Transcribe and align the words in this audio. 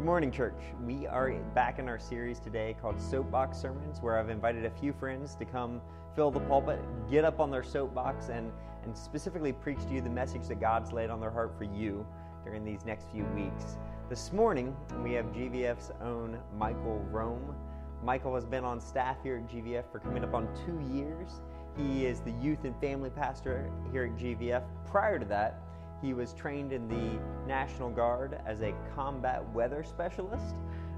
Good 0.00 0.06
morning, 0.06 0.32
church. 0.32 0.56
We 0.82 1.06
are 1.06 1.30
back 1.54 1.78
in 1.78 1.86
our 1.86 1.98
series 1.98 2.40
today 2.40 2.74
called 2.80 2.98
Soapbox 2.98 3.58
Sermons, 3.58 4.00
where 4.00 4.18
I've 4.18 4.30
invited 4.30 4.64
a 4.64 4.70
few 4.70 4.94
friends 4.94 5.34
to 5.34 5.44
come 5.44 5.82
fill 6.16 6.30
the 6.30 6.40
pulpit, 6.40 6.80
get 7.10 7.26
up 7.26 7.38
on 7.38 7.50
their 7.50 7.62
soapbox, 7.62 8.30
and, 8.30 8.50
and 8.84 8.96
specifically 8.96 9.52
preach 9.52 9.78
to 9.88 9.92
you 9.92 10.00
the 10.00 10.08
message 10.08 10.48
that 10.48 10.58
God's 10.58 10.90
laid 10.90 11.10
on 11.10 11.20
their 11.20 11.30
heart 11.30 11.52
for 11.58 11.64
you 11.64 12.06
during 12.46 12.64
these 12.64 12.86
next 12.86 13.10
few 13.12 13.24
weeks. 13.34 13.76
This 14.08 14.32
morning, 14.32 14.74
we 15.04 15.12
have 15.12 15.26
GVF's 15.26 15.90
own 16.00 16.38
Michael 16.56 17.04
Rome. 17.10 17.54
Michael 18.02 18.34
has 18.34 18.46
been 18.46 18.64
on 18.64 18.80
staff 18.80 19.18
here 19.22 19.36
at 19.36 19.54
GVF 19.54 19.84
for 19.92 19.98
coming 19.98 20.24
up 20.24 20.32
on 20.32 20.48
two 20.64 20.80
years. 20.96 21.42
He 21.76 22.06
is 22.06 22.20
the 22.20 22.32
youth 22.40 22.64
and 22.64 22.74
family 22.80 23.10
pastor 23.10 23.70
here 23.92 24.04
at 24.04 24.16
GVF. 24.16 24.62
Prior 24.86 25.18
to 25.18 25.26
that, 25.26 25.60
he 26.02 26.14
was 26.14 26.32
trained 26.32 26.72
in 26.72 26.88
the 26.88 27.20
National 27.46 27.90
Guard 27.90 28.40
as 28.46 28.62
a 28.62 28.72
combat 28.94 29.46
weather 29.52 29.84
specialist. 29.84 30.54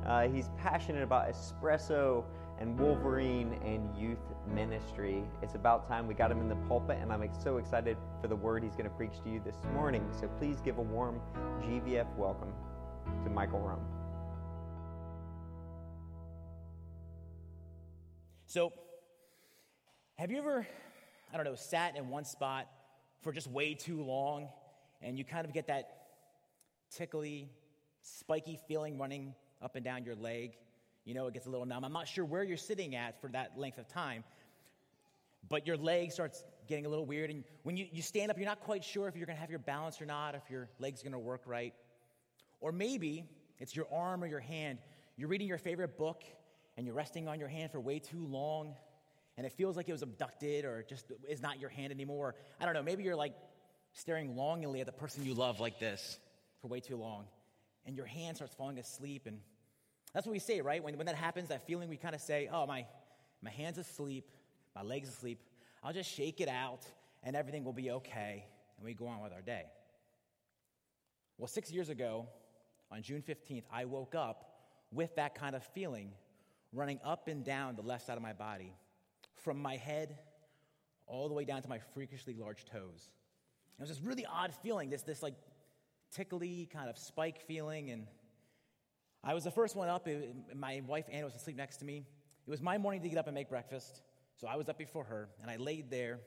Uh, 0.06 0.28
he's 0.28 0.50
passionate 0.58 1.02
about 1.02 1.28
espresso 1.28 2.24
and 2.58 2.78
Wolverine 2.78 3.58
and 3.64 3.96
youth 3.96 4.18
ministry. 4.54 5.24
It's 5.42 5.54
about 5.54 5.88
time 5.88 6.06
we 6.06 6.14
got 6.14 6.30
him 6.30 6.40
in 6.40 6.48
the 6.48 6.56
pulpit, 6.68 6.98
and 7.00 7.12
I'm 7.12 7.28
so 7.42 7.56
excited 7.56 7.96
for 8.20 8.28
the 8.28 8.36
word 8.36 8.62
he's 8.62 8.72
going 8.72 8.84
to 8.84 8.90
preach 8.90 9.20
to 9.24 9.30
you 9.30 9.40
this 9.44 9.56
morning. 9.74 10.08
So 10.20 10.28
please 10.38 10.60
give 10.60 10.78
a 10.78 10.82
warm 10.82 11.20
GVF 11.62 12.06
welcome 12.16 12.52
to 13.24 13.30
Michael 13.30 13.60
Rome. 13.60 13.84
So, 18.46 18.72
have 20.16 20.30
you 20.30 20.38
ever, 20.38 20.66
I 21.32 21.36
don't 21.36 21.46
know, 21.46 21.54
sat 21.54 21.96
in 21.96 22.08
one 22.08 22.24
spot 22.24 22.68
for 23.22 23.32
just 23.32 23.48
way 23.48 23.74
too 23.74 24.02
long 24.02 24.48
and 25.02 25.18
you 25.18 25.24
kind 25.24 25.44
of 25.44 25.52
get 25.52 25.66
that 25.66 26.06
tickly, 26.90 27.50
spiky 28.02 28.58
feeling 28.68 28.98
running 28.98 29.34
up 29.60 29.76
and 29.76 29.84
down 29.84 30.04
your 30.04 30.14
leg? 30.14 30.56
You 31.04 31.14
know, 31.14 31.26
it 31.26 31.34
gets 31.34 31.46
a 31.46 31.50
little 31.50 31.66
numb. 31.66 31.84
I'm 31.84 31.92
not 31.92 32.06
sure 32.06 32.24
where 32.24 32.44
you're 32.44 32.56
sitting 32.56 32.94
at 32.94 33.20
for 33.20 33.28
that 33.28 33.52
length 33.56 33.78
of 33.78 33.88
time, 33.88 34.24
but 35.48 35.66
your 35.66 35.76
leg 35.76 36.12
starts 36.12 36.44
getting 36.68 36.86
a 36.86 36.88
little 36.88 37.06
weird. 37.06 37.30
And 37.30 37.42
when 37.64 37.76
you, 37.76 37.86
you 37.90 38.02
stand 38.02 38.30
up, 38.30 38.38
you're 38.38 38.46
not 38.46 38.60
quite 38.60 38.84
sure 38.84 39.08
if 39.08 39.16
you're 39.16 39.26
going 39.26 39.36
to 39.36 39.40
have 39.40 39.50
your 39.50 39.58
balance 39.58 40.00
or 40.00 40.06
not, 40.06 40.34
if 40.34 40.48
your 40.48 40.68
leg's 40.78 41.02
going 41.02 41.12
to 41.12 41.18
work 41.18 41.42
right. 41.46 41.74
Or 42.60 42.70
maybe 42.70 43.24
it's 43.58 43.74
your 43.74 43.86
arm 43.92 44.22
or 44.22 44.26
your 44.26 44.40
hand. 44.40 44.78
You're 45.16 45.28
reading 45.28 45.48
your 45.48 45.58
favorite 45.58 45.98
book 45.98 46.22
and 46.76 46.86
you're 46.86 46.94
resting 46.94 47.28
on 47.28 47.40
your 47.40 47.48
hand 47.48 47.72
for 47.72 47.80
way 47.80 47.98
too 47.98 48.24
long 48.24 48.74
and 49.36 49.46
it 49.46 49.52
feels 49.52 49.76
like 49.76 49.88
it 49.88 49.92
was 49.92 50.02
abducted 50.02 50.64
or 50.64 50.84
just 50.88 51.10
is 51.28 51.40
not 51.40 51.58
your 51.58 51.70
hand 51.70 51.92
anymore. 51.92 52.34
I 52.60 52.64
don't 52.64 52.74
know, 52.74 52.82
maybe 52.82 53.02
you're 53.02 53.16
like 53.16 53.34
staring 53.92 54.36
longingly 54.36 54.80
at 54.80 54.86
the 54.86 54.92
person 54.92 55.24
you 55.24 55.34
love 55.34 55.60
like 55.60 55.78
this 55.78 56.18
for 56.60 56.68
way 56.68 56.80
too 56.80 56.96
long 56.96 57.24
and 57.86 57.96
your 57.96 58.06
hand 58.06 58.36
starts 58.36 58.54
falling 58.54 58.78
asleep 58.78 59.26
and 59.26 59.38
that's 60.12 60.26
what 60.26 60.32
we 60.32 60.38
say, 60.38 60.60
right? 60.60 60.82
When, 60.82 60.96
when 60.98 61.06
that 61.06 61.14
happens, 61.14 61.48
that 61.48 61.66
feeling 61.66 61.88
we 61.88 61.96
kind 61.96 62.14
of 62.14 62.20
say, 62.20 62.48
oh, 62.52 62.66
my, 62.66 62.84
my 63.40 63.50
hand's 63.50 63.78
asleep, 63.78 64.30
my 64.74 64.82
leg's 64.82 65.08
asleep. 65.08 65.40
I'll 65.82 65.92
just 65.92 66.10
shake 66.10 66.40
it 66.40 66.48
out 66.48 66.82
and 67.22 67.34
everything 67.34 67.64
will 67.64 67.72
be 67.72 67.90
okay. 67.90 68.44
And 68.76 68.84
we 68.84 68.94
go 68.94 69.06
on 69.06 69.22
with 69.22 69.32
our 69.32 69.40
day. 69.40 69.64
Well, 71.38 71.48
six 71.48 71.72
years 71.72 71.88
ago, 71.88 72.26
on 72.90 73.02
June 73.02 73.22
15th, 73.26 73.64
I 73.72 73.86
woke 73.86 74.14
up 74.14 74.44
with 74.92 75.16
that 75.16 75.34
kind 75.34 75.56
of 75.56 75.64
feeling 75.64 76.12
running 76.74 77.00
up 77.04 77.28
and 77.28 77.42
down 77.42 77.76
the 77.76 77.82
left 77.82 78.06
side 78.06 78.16
of 78.16 78.22
my 78.22 78.34
body 78.34 78.74
from 79.42 79.60
my 79.60 79.76
head 79.76 80.18
all 81.06 81.28
the 81.28 81.34
way 81.34 81.44
down 81.44 81.62
to 81.62 81.68
my 81.68 81.78
freakishly 81.94 82.34
large 82.34 82.64
toes. 82.66 83.10
It 83.78 83.80
was 83.80 83.88
this 83.88 84.00
really 84.00 84.26
odd 84.26 84.54
feeling, 84.62 84.90
this, 84.90 85.02
this 85.02 85.22
like 85.22 85.34
tickly 86.12 86.68
kind 86.72 86.88
of 86.88 86.98
spike 86.98 87.42
feeling. 87.46 87.90
And 87.90 88.06
I 89.24 89.34
was 89.34 89.44
the 89.44 89.50
first 89.50 89.74
one 89.76 89.88
up. 89.88 90.06
It, 90.06 90.34
my 90.54 90.82
wife 90.86 91.06
Anna 91.10 91.24
was 91.24 91.34
asleep 91.34 91.56
next 91.56 91.78
to 91.78 91.84
me. 91.84 92.04
It 92.46 92.50
was 92.50 92.60
my 92.60 92.78
morning 92.78 93.02
to 93.02 93.08
get 93.08 93.18
up 93.18 93.26
and 93.26 93.34
make 93.34 93.48
breakfast. 93.48 94.02
So 94.36 94.46
I 94.48 94.56
was 94.56 94.68
up 94.68 94.78
before 94.78 95.04
her, 95.04 95.28
and 95.40 95.50
I 95.50 95.56
laid 95.56 95.90
there 95.90 96.18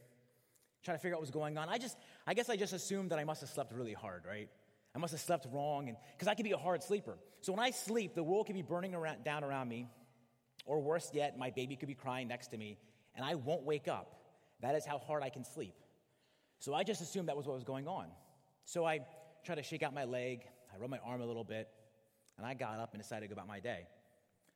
trying 0.84 0.98
to 0.98 1.02
figure 1.02 1.16
out 1.16 1.18
what 1.18 1.22
was 1.22 1.32
going 1.32 1.58
on. 1.58 1.68
I 1.68 1.78
just, 1.78 1.98
I 2.28 2.34
guess 2.34 2.50
I 2.50 2.56
just 2.56 2.72
assumed 2.72 3.12
that 3.12 3.20
I 3.20 3.24
must 3.24 3.42
have 3.42 3.50
slept 3.50 3.74
really 3.74 3.94
hard, 3.94 4.24
right? 4.28 4.48
I 4.94 5.00
must 5.00 5.12
have 5.12 5.20
slept 5.20 5.48
wrong, 5.52 5.90
and 5.90 5.98
because 6.14 6.28
I 6.28 6.36
could 6.36 6.46
be 6.46 6.52
a 6.52 6.58
hard 6.58 6.82
sleeper. 6.84 7.18
So 7.42 7.52
when 7.52 7.60
I 7.60 7.72
sleep, 7.72 8.16
the 8.16 8.24
world 8.24 8.46
could 8.46 8.56
be 8.56 8.62
burning 8.62 8.96
around, 8.96 9.24
down 9.24 9.44
around 9.44 9.68
me, 9.68 9.88
or 10.66 10.82
worse 10.82 11.10
yet, 11.14 11.38
my 11.38 11.50
baby 11.50 11.76
could 11.76 11.88
be 11.88 11.96
crying 11.96 12.28
next 12.28 12.48
to 12.48 12.58
me, 12.58 12.78
and 13.16 13.26
I 13.26 13.36
won't 13.36 13.64
wake 13.64 13.88
up. 13.88 14.16
That 14.62 14.76
is 14.76 14.86
how 14.86 15.00
hard 15.00 15.22
I 15.22 15.30
can 15.30 15.44
sleep. 15.44 15.74
So 16.66 16.74
I 16.74 16.84
just 16.84 17.00
assumed 17.00 17.28
that 17.28 17.38
was 17.38 17.46
what 17.46 17.54
was 17.54 17.64
going 17.64 17.88
on. 17.88 18.08
So 18.64 18.86
I 18.86 19.02
tried 19.46 19.58
to 19.58 19.62
shake 19.62 19.84
out 19.84 19.94
my 19.94 20.06
leg, 20.06 20.48
I 20.74 20.80
rubbed 20.80 20.90
my 20.90 20.98
arm 21.06 21.22
a 21.22 21.26
little 21.28 21.44
bit, 21.44 21.70
and 22.40 22.48
I 22.48 22.56
got 22.56 22.80
up 22.80 22.96
and 22.96 23.04
decided 23.04 23.22
to 23.22 23.28
go 23.28 23.34
about 23.34 23.48
my 23.48 23.60
day. 23.60 23.86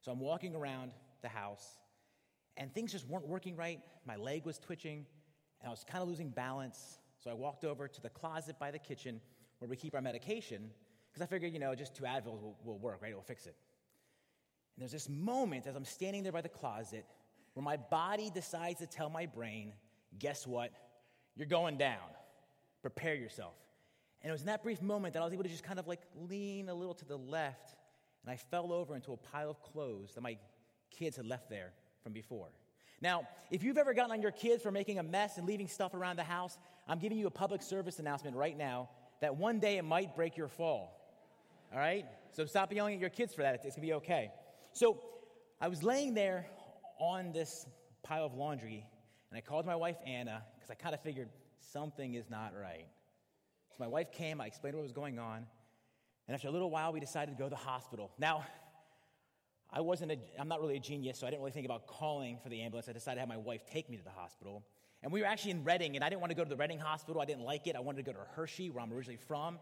So 0.01 0.11
I'm 0.11 0.19
walking 0.19 0.55
around 0.55 0.93
the 1.21 1.27
house, 1.27 1.77
and 2.57 2.73
things 2.73 2.91
just 2.91 3.07
weren't 3.07 3.27
working 3.27 3.55
right. 3.55 3.79
My 4.07 4.15
leg 4.15 4.43
was 4.43 4.57
twitching, 4.57 5.05
and 5.61 5.67
I 5.67 5.69
was 5.69 5.85
kind 5.87 6.01
of 6.01 6.09
losing 6.09 6.29
balance. 6.29 6.97
So 7.23 7.29
I 7.29 7.35
walked 7.35 7.63
over 7.63 7.87
to 7.87 8.01
the 8.01 8.09
closet 8.09 8.57
by 8.57 8.71
the 8.71 8.79
kitchen 8.79 9.21
where 9.59 9.69
we 9.69 9.75
keep 9.75 9.93
our 9.93 10.01
medication, 10.01 10.71
because 11.11 11.21
I 11.21 11.27
figured, 11.27 11.53
you 11.53 11.59
know, 11.59 11.75
just 11.75 11.93
two 11.93 12.05
Advils 12.05 12.41
will, 12.41 12.57
will 12.65 12.79
work, 12.79 13.03
right? 13.03 13.11
It 13.11 13.15
will 13.15 13.21
fix 13.21 13.45
it. 13.45 13.55
And 14.75 14.81
there's 14.81 14.93
this 14.93 15.09
moment 15.09 15.67
as 15.67 15.75
I'm 15.75 15.85
standing 15.85 16.23
there 16.23 16.31
by 16.31 16.41
the 16.41 16.49
closet 16.49 17.05
where 17.53 17.63
my 17.63 17.77
body 17.77 18.31
decides 18.33 18.79
to 18.79 18.87
tell 18.87 19.11
my 19.11 19.27
brain, 19.27 19.73
guess 20.17 20.47
what? 20.47 20.71
You're 21.39 21.47
going 21.47 21.77
down. 21.77 21.97
Prepare 22.81 23.15
yourself. 23.15 23.53
And 24.21 24.29
it 24.29 24.33
was 24.33 24.41
in 24.41 24.47
that 24.47 24.61
brief 24.61 24.81
moment 24.81 25.13
that 25.13 25.21
I 25.21 25.23
was 25.23 25.33
able 25.33 25.43
to 25.43 25.49
just 25.49 25.63
kind 25.63 25.79
of 25.79 25.87
like 25.87 26.01
lean 26.29 26.67
a 26.67 26.73
little 26.73 26.93
to 26.95 27.05
the 27.05 27.15
left, 27.17 27.75
and 28.23 28.31
I 28.31 28.35
fell 28.35 28.73
over 28.73 28.93
into 28.93 29.13
a 29.13 29.17
pile 29.17 29.49
of 29.49 29.61
clothes 29.63 30.11
that 30.15 30.21
my 30.21 30.37
kids 30.91 31.15
had 31.15 31.25
left 31.25 31.49
there 31.49 31.71
from 32.03 32.11
before. 32.11 32.49
Now, 33.01 33.25
if 33.51 33.63
you've 33.63 33.77
ever 33.77 33.93
gotten 33.93 34.11
on 34.11 34.21
your 34.21 34.31
kids 34.31 34.61
for 34.61 34.71
making 34.71 34.99
a 34.99 35.03
mess 35.03 35.37
and 35.37 35.47
leaving 35.47 35.69
stuff 35.69 35.93
around 35.93 36.17
the 36.17 36.25
house, 36.25 36.59
I'm 36.89 36.99
giving 36.99 37.17
you 37.17 37.27
a 37.27 37.31
public 37.31 37.61
service 37.61 37.99
announcement 37.99 38.35
right 38.35 38.57
now 38.57 38.89
that 39.21 39.37
one 39.37 39.59
day 39.59 39.77
it 39.77 39.85
might 39.85 40.17
break 40.17 40.35
your 40.35 40.49
fall. 40.49 40.99
All 41.71 41.79
right? 41.79 42.05
So 42.33 42.45
stop 42.45 42.73
yelling 42.73 42.95
at 42.95 42.99
your 42.99 43.09
kids 43.09 43.33
for 43.33 43.43
that. 43.43 43.55
It's 43.55 43.63
going 43.63 43.73
to 43.75 43.81
be 43.81 43.93
okay. 43.93 44.31
So 44.73 45.01
I 45.61 45.69
was 45.69 45.83
laying 45.83 46.13
there 46.13 46.47
on 46.99 47.31
this 47.31 47.65
pile 48.03 48.25
of 48.25 48.33
laundry, 48.33 48.85
and 49.31 49.37
I 49.37 49.39
called 49.39 49.65
my 49.65 49.77
wife 49.77 49.95
Anna 50.05 50.43
because 50.69 50.79
I 50.79 50.83
kind 50.83 50.93
of 50.93 51.01
figured 51.01 51.29
something 51.73 52.13
is 52.13 52.29
not 52.29 52.53
right. 52.59 52.85
So 53.71 53.77
my 53.79 53.87
wife 53.87 54.11
came, 54.11 54.41
I 54.41 54.47
explained 54.47 54.75
what 54.75 54.83
was 54.83 54.91
going 54.91 55.19
on, 55.19 55.45
and 56.27 56.35
after 56.35 56.47
a 56.47 56.51
little 56.51 56.69
while, 56.69 56.93
we 56.93 56.99
decided 56.99 57.31
to 57.31 57.37
go 57.37 57.45
to 57.45 57.49
the 57.49 57.55
hospital. 57.55 58.11
Now, 58.19 58.45
I 59.71 59.81
wasn't 59.81 60.11
a, 60.11 60.17
I'm 60.37 60.47
not 60.47 60.61
really 60.61 60.77
a 60.77 60.79
genius, 60.79 61.19
so 61.19 61.27
I 61.27 61.31
didn't 61.31 61.41
really 61.41 61.53
think 61.53 61.65
about 61.65 61.87
calling 61.87 62.37
for 62.41 62.49
the 62.49 62.61
ambulance. 62.61 62.87
I 62.87 62.93
decided 62.93 63.15
to 63.15 63.19
have 63.21 63.29
my 63.29 63.37
wife 63.37 63.65
take 63.65 63.89
me 63.89 63.97
to 63.97 64.03
the 64.03 64.11
hospital. 64.11 64.63
And 65.01 65.11
we 65.11 65.21
were 65.21 65.27
actually 65.27 65.51
in 65.51 65.63
Reading, 65.63 65.95
and 65.95 66.03
I 66.03 66.09
didn't 66.09 66.21
want 66.21 66.31
to 66.31 66.35
go 66.35 66.43
to 66.43 66.49
the 66.49 66.55
Reading 66.55 66.79
hospital. 66.79 67.21
I 67.21 67.25
didn't 67.25 67.43
like 67.43 67.67
it. 67.67 67.75
I 67.75 67.79
wanted 67.79 68.05
to 68.05 68.11
go 68.11 68.17
to 68.17 68.25
Hershey, 68.35 68.69
where 68.69 68.83
I'm 68.83 68.93
originally 68.93 69.19
from. 69.27 69.59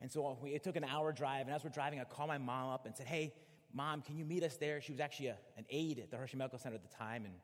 And 0.00 0.10
so 0.10 0.26
uh, 0.26 0.34
we, 0.40 0.50
it 0.50 0.64
took 0.64 0.76
an 0.76 0.84
hour 0.84 1.12
drive, 1.12 1.46
and 1.46 1.54
as 1.54 1.62
we're 1.62 1.70
driving, 1.70 2.00
I 2.00 2.04
called 2.04 2.28
my 2.28 2.38
mom 2.38 2.70
up 2.70 2.86
and 2.86 2.96
said, 2.96 3.06
Hey, 3.06 3.34
Mom, 3.72 4.02
can 4.02 4.16
you 4.18 4.24
meet 4.24 4.42
us 4.42 4.56
there? 4.56 4.80
She 4.80 4.92
was 4.92 5.00
actually 5.00 5.28
a, 5.28 5.36
an 5.56 5.64
aide 5.70 5.98
at 6.00 6.10
the 6.10 6.16
Hershey 6.16 6.36
Medical 6.36 6.58
Center 6.58 6.76
at 6.76 6.82
the 6.82 6.94
time. 6.94 7.24
And 7.24 7.34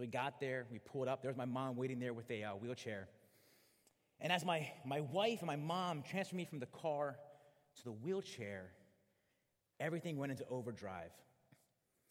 so 0.00 0.02
we 0.02 0.06
got 0.06 0.40
there, 0.40 0.64
we 0.72 0.78
pulled 0.78 1.08
up. 1.08 1.20
There 1.20 1.28
was 1.28 1.36
my 1.36 1.44
mom 1.44 1.76
waiting 1.76 2.00
there 2.00 2.14
with 2.14 2.30
a 2.30 2.42
uh, 2.42 2.52
wheelchair. 2.52 3.06
And 4.18 4.32
as 4.32 4.46
my, 4.46 4.72
my 4.86 5.02
wife 5.02 5.40
and 5.40 5.46
my 5.46 5.56
mom 5.56 6.02
transferred 6.02 6.36
me 6.36 6.46
from 6.46 6.58
the 6.58 6.64
car 6.64 7.18
to 7.76 7.84
the 7.84 7.92
wheelchair, 7.92 8.70
everything 9.78 10.16
went 10.16 10.32
into 10.32 10.46
overdrive. 10.48 11.10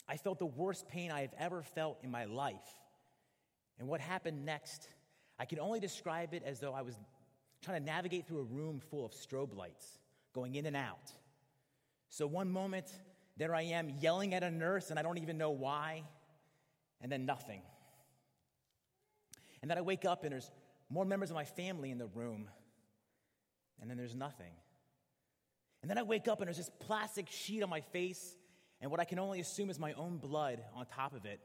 I 0.07 0.17
felt 0.17 0.37
the 0.37 0.45
worst 0.45 0.87
pain 0.87 1.09
I 1.09 1.21
have 1.21 1.33
ever 1.39 1.63
felt 1.63 1.97
in 2.03 2.11
my 2.11 2.25
life. 2.25 2.75
And 3.79 3.87
what 3.87 4.01
happened 4.01 4.45
next, 4.45 4.87
I 5.39 5.45
can 5.45 5.59
only 5.59 5.79
describe 5.79 6.35
it 6.35 6.43
as 6.45 6.59
though 6.59 6.73
I 6.73 6.83
was 6.83 6.93
trying 7.63 7.79
to 7.79 7.85
navigate 7.87 8.27
through 8.27 8.41
a 8.41 8.43
room 8.43 8.81
full 8.91 9.03
of 9.03 9.13
strobe 9.13 9.57
lights 9.57 9.97
going 10.35 10.53
in 10.53 10.67
and 10.67 10.75
out. 10.75 11.11
So 12.07 12.27
one 12.27 12.51
moment 12.51 12.85
there 13.37 13.55
I 13.55 13.63
am 13.63 13.89
yelling 13.99 14.35
at 14.35 14.43
a 14.43 14.51
nurse, 14.51 14.91
and 14.91 14.99
I 14.99 15.01
don't 15.01 15.17
even 15.17 15.39
know 15.39 15.49
why, 15.49 16.03
and 17.01 17.11
then 17.11 17.25
nothing. 17.25 17.63
And 19.61 19.69
then 19.69 19.77
I 19.77 19.81
wake 19.81 20.05
up, 20.05 20.23
and 20.23 20.31
there's 20.31 20.51
more 20.89 21.05
members 21.05 21.29
of 21.29 21.35
my 21.35 21.45
family 21.45 21.91
in 21.91 21.97
the 21.97 22.07
room, 22.07 22.49
and 23.81 23.89
then 23.89 23.97
there's 23.97 24.15
nothing. 24.15 24.53
And 25.81 25.89
then 25.89 25.97
I 25.97 26.03
wake 26.03 26.27
up, 26.27 26.39
and 26.39 26.47
there's 26.47 26.57
this 26.57 26.71
plastic 26.79 27.29
sheet 27.29 27.63
on 27.63 27.69
my 27.69 27.81
face, 27.81 28.35
and 28.81 28.89
what 28.91 28.99
I 28.99 29.05
can 29.05 29.19
only 29.19 29.39
assume 29.39 29.69
is 29.69 29.79
my 29.79 29.93
own 29.93 30.17
blood 30.17 30.63
on 30.75 30.85
top 30.85 31.13
of 31.13 31.25
it, 31.25 31.39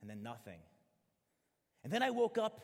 and 0.00 0.10
then 0.10 0.22
nothing. 0.22 0.58
And 1.84 1.92
then 1.92 2.02
I 2.02 2.10
woke 2.10 2.38
up, 2.38 2.60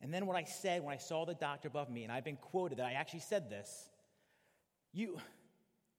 and 0.00 0.12
then 0.12 0.26
what 0.26 0.36
I 0.36 0.44
said 0.44 0.82
when 0.82 0.94
I 0.94 0.98
saw 0.98 1.24
the 1.24 1.34
doctor 1.34 1.68
above 1.68 1.90
me, 1.90 2.04
and 2.04 2.12
I've 2.12 2.24
been 2.24 2.36
quoted 2.36 2.78
that 2.78 2.86
I 2.86 2.92
actually 2.92 3.20
said 3.20 3.48
this 3.50 3.88
You, 4.92 5.18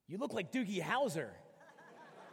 you 0.06 0.18
look 0.18 0.32
like 0.32 0.52
Doogie 0.52 0.82
Howser. 0.82 1.28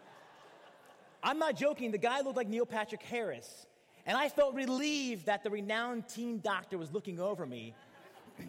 I'm 1.23 1.39
not 1.39 1.55
joking. 1.55 1.91
The 1.91 1.97
guy 1.97 2.21
looked 2.21 2.37
like 2.37 2.47
Neil 2.47 2.65
Patrick 2.65 3.03
Harris. 3.03 3.65
And 4.05 4.17
I 4.17 4.29
felt 4.29 4.53
relieved 4.53 5.27
that 5.27 5.43
the 5.43 5.49
renowned 5.49 6.09
team 6.09 6.39
doctor 6.39 6.77
was 6.77 6.91
looking 6.91 7.19
over 7.19 7.45
me. 7.45 7.73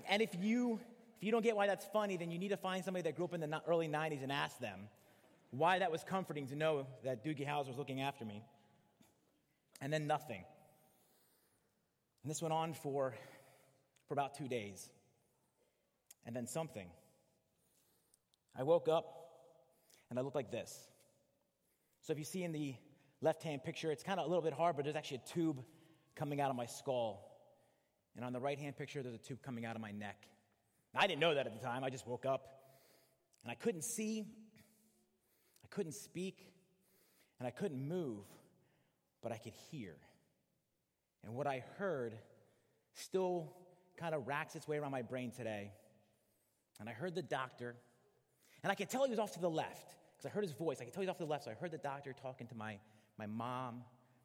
And 0.09 0.21
if 0.21 0.35
you, 0.41 0.81
if 1.19 1.25
you 1.25 1.31
don't 1.31 1.43
get 1.43 1.55
why 1.55 1.67
that's 1.67 1.85
funny, 1.87 2.17
then 2.17 2.31
you 2.31 2.39
need 2.39 2.49
to 2.49 2.57
find 2.57 2.85
somebody 2.85 3.03
that 3.03 3.17
grew 3.17 3.27
up 3.27 3.35
in 3.35 3.41
the 3.41 3.63
early 3.67 3.89
90s 3.89 4.23
and 4.23 4.33
ask 4.33 4.59
them. 4.59 4.89
why 5.51 5.79
that 5.79 5.93
was 5.93 6.03
comforting 6.03 6.49
to 6.49 6.57
know 6.57 6.87
that 7.05 7.25
Doogie 7.25 7.47
Howser 7.47 7.69
was 7.69 7.79
looking 7.79 8.01
after 8.01 8.25
me. 8.25 8.43
And 9.81 9.93
then 9.93 10.07
nothing. 10.07 10.45
And 12.23 12.31
this 12.31 12.43
went 12.43 12.53
on 12.53 12.75
for, 12.75 13.15
for 14.09 14.15
about 14.15 14.35
two 14.35 14.49
days. 14.49 14.89
And 16.27 16.35
then 16.35 16.47
something. 16.47 16.89
I 18.59 18.63
woke 18.63 18.89
up 18.89 19.25
and 20.11 20.19
I 20.19 20.23
looked 20.23 20.35
like 20.35 20.51
this. 20.51 20.89
So 22.01 22.13
if 22.13 22.19
you 22.19 22.25
see 22.25 22.43
in 22.43 22.53
the 22.53 22.75
left 23.25 23.43
hand 23.43 23.65
picture, 23.65 23.91
it's 23.91 24.03
kind 24.03 24.21
of 24.21 24.27
a 24.27 24.29
little 24.29 24.43
bit 24.43 24.53
hard, 24.53 24.77
but 24.77 24.85
there's 24.85 24.97
actually 24.97 25.21
a 25.25 25.29
tube 25.33 25.63
coming 26.15 26.41
out 26.41 26.51
of 26.51 26.57
my 26.57 26.67
skull. 26.67 27.31
And 28.17 28.25
on 28.25 28.33
the 28.33 28.41
right 28.41 28.59
hand 28.59 28.77
picture, 28.77 29.03
there's 29.03 29.15
a 29.15 29.19
tube 29.19 29.43
coming 29.43 29.65
out 29.65 29.75
of 29.75 29.83
my 29.83 29.91
neck. 29.91 30.29
I 30.95 31.09
didn't 31.09 31.21
know 31.21 31.35
that 31.35 31.47
at 31.47 31.53
the 31.53 31.67
time. 31.67 31.83
I 31.83 31.91
just 31.91 32.07
woke 32.07 32.25
up 32.25 32.47
and 33.43 33.51
I 33.51 33.55
couldn't 33.55 33.83
see, 33.83 34.25
I 35.65 35.67
couldn't 35.71 35.95
speak, 35.95 36.53
and 37.41 37.49
I 37.49 37.51
couldn't 37.51 37.89
move, 37.89 38.25
but 39.23 39.33
I 39.33 39.39
could 39.39 39.55
hear. 39.71 39.97
And 41.25 41.35
what 41.35 41.47
I 41.47 41.65
heard 41.79 42.15
still 42.93 43.53
kind 43.97 44.15
of 44.15 44.27
racks 44.27 44.55
its 44.55 44.69
way 44.69 44.77
around 44.77 44.93
my 44.93 45.03
brain 45.03 45.31
today. 45.31 45.73
And 46.79 46.89
I 46.89 46.93
heard 46.93 47.15
the 47.15 47.23
doctor, 47.23 47.75
and 48.63 48.71
I 48.71 48.75
could 48.75 48.89
tell 48.89 49.05
he 49.05 49.11
was 49.11 49.19
off 49.19 49.33
to 49.33 49.41
the 49.41 49.51
left 49.51 49.97
because 50.17 50.27
I 50.27 50.35
heard 50.35 50.45
his 50.45 50.53
voice. 50.53 50.79
I 50.81 50.85
could 50.85 50.93
tell 50.93 51.03
he 51.03 51.07
was 51.07 51.13
off 51.13 51.19
to 51.19 51.25
the 51.25 51.31
left, 51.31 51.45
so 51.45 51.51
I 51.51 51.55
heard 51.55 51.71
the 51.71 51.79
doctor 51.79 52.13
talking 52.13 52.47
to 52.49 52.55
my, 52.55 52.79
my 53.19 53.27
mom, 53.27 53.83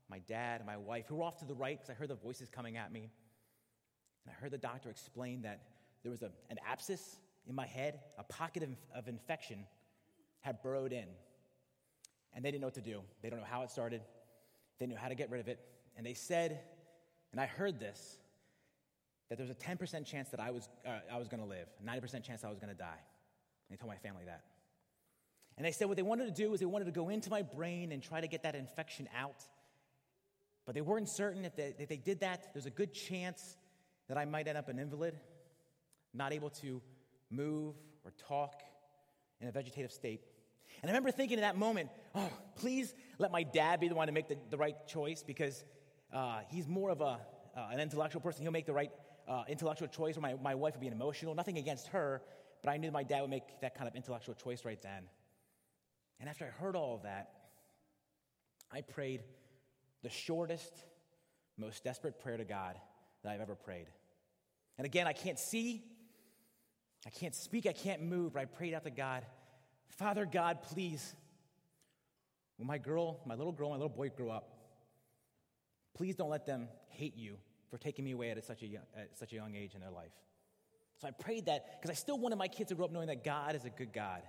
my 0.09 0.19
dad, 0.19 0.61
and 0.61 0.65
my 0.65 0.77
wife, 0.77 1.05
who 1.07 1.15
were 1.15 1.23
off 1.23 1.37
to 1.39 1.45
the 1.45 1.53
right 1.53 1.77
because 1.77 1.89
I 1.89 1.93
heard 1.93 2.09
the 2.09 2.15
voices 2.15 2.49
coming 2.49 2.77
at 2.77 2.91
me. 2.91 3.11
And 4.25 4.33
I 4.35 4.41
heard 4.41 4.51
the 4.51 4.57
doctor 4.57 4.89
explain 4.89 5.41
that 5.43 5.61
there 6.03 6.11
was 6.11 6.21
a, 6.21 6.31
an 6.49 6.57
abscess 6.67 7.17
in 7.47 7.55
my 7.55 7.65
head, 7.65 7.99
a 8.17 8.23
pocket 8.23 8.63
of, 8.63 8.69
of 8.93 9.07
infection 9.07 9.65
had 10.41 10.61
burrowed 10.61 10.93
in. 10.93 11.05
And 12.33 12.45
they 12.45 12.51
didn't 12.51 12.61
know 12.61 12.67
what 12.67 12.75
to 12.75 12.81
do. 12.81 13.01
They 13.21 13.29
don't 13.29 13.39
know 13.39 13.45
how 13.49 13.63
it 13.63 13.71
started, 13.71 14.01
they 14.79 14.85
didn't 14.85 14.99
how 14.99 15.09
to 15.09 15.15
get 15.15 15.29
rid 15.29 15.41
of 15.41 15.47
it. 15.47 15.59
And 15.97 16.05
they 16.05 16.13
said, 16.13 16.61
and 17.31 17.41
I 17.41 17.45
heard 17.45 17.79
this, 17.79 18.19
that 19.29 19.37
there 19.37 19.45
was 19.45 19.55
a 19.55 19.59
10% 19.59 20.05
chance 20.05 20.29
that 20.29 20.39
I 20.39 20.51
was, 20.51 20.69
uh, 20.85 20.99
I 21.11 21.17
was 21.17 21.27
going 21.27 21.41
to 21.41 21.47
live, 21.47 21.67
90% 21.85 22.23
chance 22.23 22.43
I 22.43 22.49
was 22.49 22.59
going 22.59 22.73
to 22.73 22.77
die. 22.77 22.87
And 22.87 23.71
they 23.71 23.75
told 23.75 23.91
my 23.91 23.97
family 23.97 24.23
that. 24.25 24.43
And 25.59 25.65
they 25.65 25.73
said 25.73 25.89
what 25.89 25.97
they 25.97 26.03
wanted 26.03 26.25
to 26.25 26.31
do 26.31 26.53
is 26.53 26.61
they 26.61 26.65
wanted 26.65 26.85
to 26.85 26.91
go 26.91 27.09
into 27.09 27.29
my 27.29 27.41
brain 27.41 27.91
and 27.91 28.01
try 28.01 28.21
to 28.21 28.27
get 28.29 28.43
that 28.43 28.55
infection 28.55 29.09
out. 29.13 29.43
But 30.65 30.73
they 30.73 30.79
weren't 30.79 31.09
certain 31.09 31.43
if 31.43 31.53
they, 31.57 31.75
if 31.77 31.89
they 31.89 31.97
did 31.97 32.21
that, 32.21 32.47
there's 32.53 32.65
a 32.65 32.71
good 32.71 32.93
chance 32.93 33.57
that 34.07 34.17
I 34.17 34.23
might 34.23 34.47
end 34.47 34.57
up 34.57 34.69
an 34.69 34.79
invalid, 34.79 35.19
not 36.13 36.31
able 36.31 36.49
to 36.61 36.81
move 37.29 37.75
or 38.05 38.11
talk 38.29 38.61
in 39.41 39.49
a 39.49 39.51
vegetative 39.51 39.91
state. 39.91 40.21
And 40.81 40.89
I 40.89 40.93
remember 40.93 41.11
thinking 41.11 41.39
in 41.39 41.41
that 41.41 41.57
moment, 41.57 41.89
oh, 42.15 42.31
please 42.55 42.93
let 43.17 43.29
my 43.29 43.43
dad 43.43 43.81
be 43.81 43.89
the 43.89 43.95
one 43.95 44.07
to 44.07 44.13
make 44.13 44.29
the, 44.29 44.37
the 44.49 44.57
right 44.57 44.75
choice 44.87 45.25
because 45.27 45.65
uh, 46.13 46.39
he's 46.47 46.69
more 46.69 46.89
of 46.89 47.01
a, 47.01 47.19
uh, 47.57 47.67
an 47.69 47.81
intellectual 47.81 48.21
person. 48.21 48.43
He'll 48.43 48.53
make 48.53 48.65
the 48.65 48.71
right 48.71 48.91
uh, 49.27 49.43
intellectual 49.49 49.89
choice, 49.89 50.15
or 50.15 50.21
my, 50.21 50.35
my 50.41 50.55
wife 50.55 50.75
would 50.75 50.81
be 50.81 50.87
an 50.87 50.93
emotional. 50.93 51.35
Nothing 51.35 51.57
against 51.57 51.87
her, 51.87 52.21
but 52.63 52.71
I 52.71 52.77
knew 52.77 52.91
my 52.91 53.03
dad 53.03 53.19
would 53.19 53.29
make 53.29 53.59
that 53.59 53.75
kind 53.75 53.89
of 53.89 53.95
intellectual 53.95 54.35
choice 54.35 54.63
right 54.63 54.81
then. 54.81 55.03
And 56.19 56.27
after 56.27 56.45
I 56.45 56.49
heard 56.49 56.75
all 56.75 56.95
of 56.95 57.03
that, 57.03 57.29
I 58.71 58.81
prayed 58.81 59.21
the 60.03 60.09
shortest, 60.09 60.73
most 61.57 61.83
desperate 61.83 62.19
prayer 62.19 62.37
to 62.37 62.45
God 62.45 62.75
that 63.23 63.31
I've 63.31 63.41
ever 63.41 63.55
prayed. 63.55 63.87
And 64.77 64.85
again, 64.85 65.07
I 65.07 65.13
can't 65.13 65.39
see, 65.39 65.83
I 67.05 67.09
can't 67.09 67.35
speak, 67.35 67.65
I 67.65 67.73
can't 67.73 68.01
move, 68.01 68.33
but 68.33 68.41
I 68.41 68.45
prayed 68.45 68.73
out 68.73 68.83
to 68.83 68.91
God, 68.91 69.25
Father 69.89 70.25
God, 70.25 70.61
please, 70.61 71.15
when 72.57 72.67
my 72.67 72.77
girl, 72.77 73.19
my 73.25 73.35
little 73.35 73.51
girl, 73.51 73.69
my 73.69 73.75
little 73.75 73.89
boy 73.89 74.09
grow 74.09 74.29
up, 74.29 74.53
please 75.95 76.15
don't 76.15 76.29
let 76.29 76.45
them 76.45 76.69
hate 76.89 77.17
you 77.17 77.35
for 77.69 77.77
taking 77.77 78.05
me 78.05 78.11
away 78.11 78.31
at 78.31 78.45
such 78.45 78.61
a 78.61 78.67
young, 78.67 78.83
at 78.95 79.17
such 79.17 79.33
a 79.33 79.35
young 79.35 79.55
age 79.55 79.75
in 79.75 79.81
their 79.81 79.91
life. 79.91 80.11
So 80.97 81.07
I 81.07 81.11
prayed 81.11 81.45
that 81.45 81.79
because 81.79 81.89
I 81.89 81.93
still 81.99 82.17
wanted 82.17 82.37
my 82.37 82.47
kids 82.47 82.69
to 82.69 82.75
grow 82.75 82.85
up 82.85 82.91
knowing 82.91 83.07
that 83.07 83.23
God 83.23 83.55
is 83.55 83.65
a 83.65 83.69
good 83.69 83.93
God. 83.93 84.21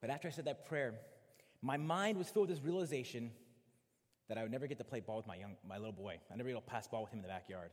But 0.00 0.10
after 0.10 0.28
I 0.28 0.30
said 0.30 0.44
that 0.46 0.66
prayer, 0.66 0.94
my 1.62 1.76
mind 1.76 2.18
was 2.18 2.28
filled 2.28 2.48
with 2.48 2.58
this 2.58 2.64
realization 2.64 3.30
that 4.28 4.38
I 4.38 4.42
would 4.42 4.50
never 4.50 4.66
get 4.66 4.78
to 4.78 4.84
play 4.84 5.00
ball 5.00 5.16
with 5.18 5.26
my, 5.26 5.36
young, 5.36 5.56
my 5.66 5.76
little 5.76 5.92
boy. 5.92 6.18
I 6.32 6.36
never 6.36 6.48
get 6.48 6.56
to 6.56 6.60
pass 6.60 6.86
ball 6.88 7.02
with 7.02 7.12
him 7.12 7.18
in 7.18 7.22
the 7.22 7.28
backyard. 7.28 7.70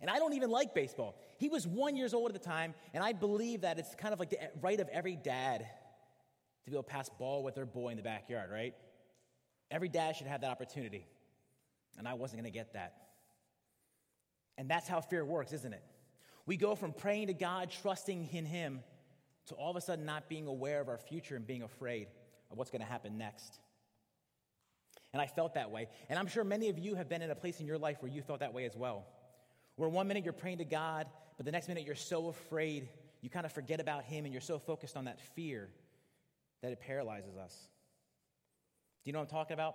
And 0.00 0.10
I 0.10 0.18
don't 0.18 0.34
even 0.34 0.50
like 0.50 0.74
baseball. 0.74 1.16
He 1.38 1.48
was 1.48 1.66
one 1.66 1.96
years 1.96 2.14
old 2.14 2.28
at 2.28 2.32
the 2.32 2.46
time, 2.46 2.74
and 2.92 3.02
I 3.02 3.12
believe 3.12 3.62
that 3.62 3.78
it's 3.78 3.94
kind 3.94 4.12
of 4.12 4.20
like 4.20 4.30
the 4.30 4.38
right 4.60 4.78
of 4.80 4.88
every 4.88 5.16
dad 5.16 5.60
to 5.60 6.70
be 6.70 6.76
able 6.76 6.82
to 6.82 6.90
pass 6.90 7.08
ball 7.08 7.42
with 7.42 7.54
their 7.54 7.66
boy 7.66 7.90
in 7.90 7.96
the 7.96 8.02
backyard, 8.02 8.50
right? 8.50 8.74
Every 9.70 9.88
dad 9.88 10.16
should 10.16 10.26
have 10.26 10.40
that 10.40 10.50
opportunity. 10.50 11.06
And 11.96 12.08
I 12.08 12.14
wasn't 12.14 12.42
going 12.42 12.52
to 12.52 12.58
get 12.58 12.72
that. 12.74 12.94
And 14.58 14.68
that's 14.68 14.88
how 14.88 15.00
fear 15.00 15.24
works, 15.24 15.52
isn't 15.52 15.72
it? 15.72 15.82
We 16.46 16.56
go 16.56 16.74
from 16.74 16.92
praying 16.92 17.28
to 17.28 17.34
God, 17.34 17.70
trusting 17.82 18.28
in 18.32 18.44
Him, 18.44 18.80
to 19.46 19.54
all 19.54 19.70
of 19.70 19.76
a 19.76 19.80
sudden 19.80 20.04
not 20.04 20.28
being 20.28 20.46
aware 20.46 20.80
of 20.80 20.88
our 20.88 20.98
future 20.98 21.36
and 21.36 21.46
being 21.46 21.62
afraid 21.62 22.08
of 22.50 22.58
what's 22.58 22.70
going 22.70 22.80
to 22.80 22.86
happen 22.86 23.18
next. 23.18 23.58
And 25.12 25.20
I 25.20 25.26
felt 25.26 25.54
that 25.54 25.70
way. 25.70 25.88
And 26.08 26.18
I'm 26.18 26.26
sure 26.26 26.44
many 26.44 26.68
of 26.68 26.78
you 26.78 26.96
have 26.96 27.08
been 27.08 27.22
in 27.22 27.30
a 27.30 27.34
place 27.34 27.60
in 27.60 27.66
your 27.66 27.78
life 27.78 27.98
where 28.00 28.10
you 28.10 28.22
felt 28.22 28.40
that 28.40 28.52
way 28.52 28.64
as 28.64 28.74
well. 28.74 29.06
Where 29.76 29.88
one 29.88 30.08
minute 30.08 30.24
you're 30.24 30.32
praying 30.32 30.58
to 30.58 30.64
God, 30.64 31.06
but 31.36 31.46
the 31.46 31.52
next 31.52 31.68
minute 31.68 31.84
you're 31.84 31.94
so 31.94 32.28
afraid, 32.28 32.88
you 33.20 33.30
kind 33.30 33.46
of 33.46 33.52
forget 33.52 33.80
about 33.80 34.04
Him 34.04 34.24
and 34.24 34.34
you're 34.34 34.40
so 34.40 34.58
focused 34.58 34.96
on 34.96 35.04
that 35.04 35.20
fear 35.34 35.68
that 36.62 36.72
it 36.72 36.80
paralyzes 36.80 37.36
us. 37.36 37.54
Do 39.04 39.08
you 39.08 39.12
know 39.12 39.20
what 39.20 39.30
I'm 39.30 39.36
talking 39.36 39.54
about? 39.54 39.74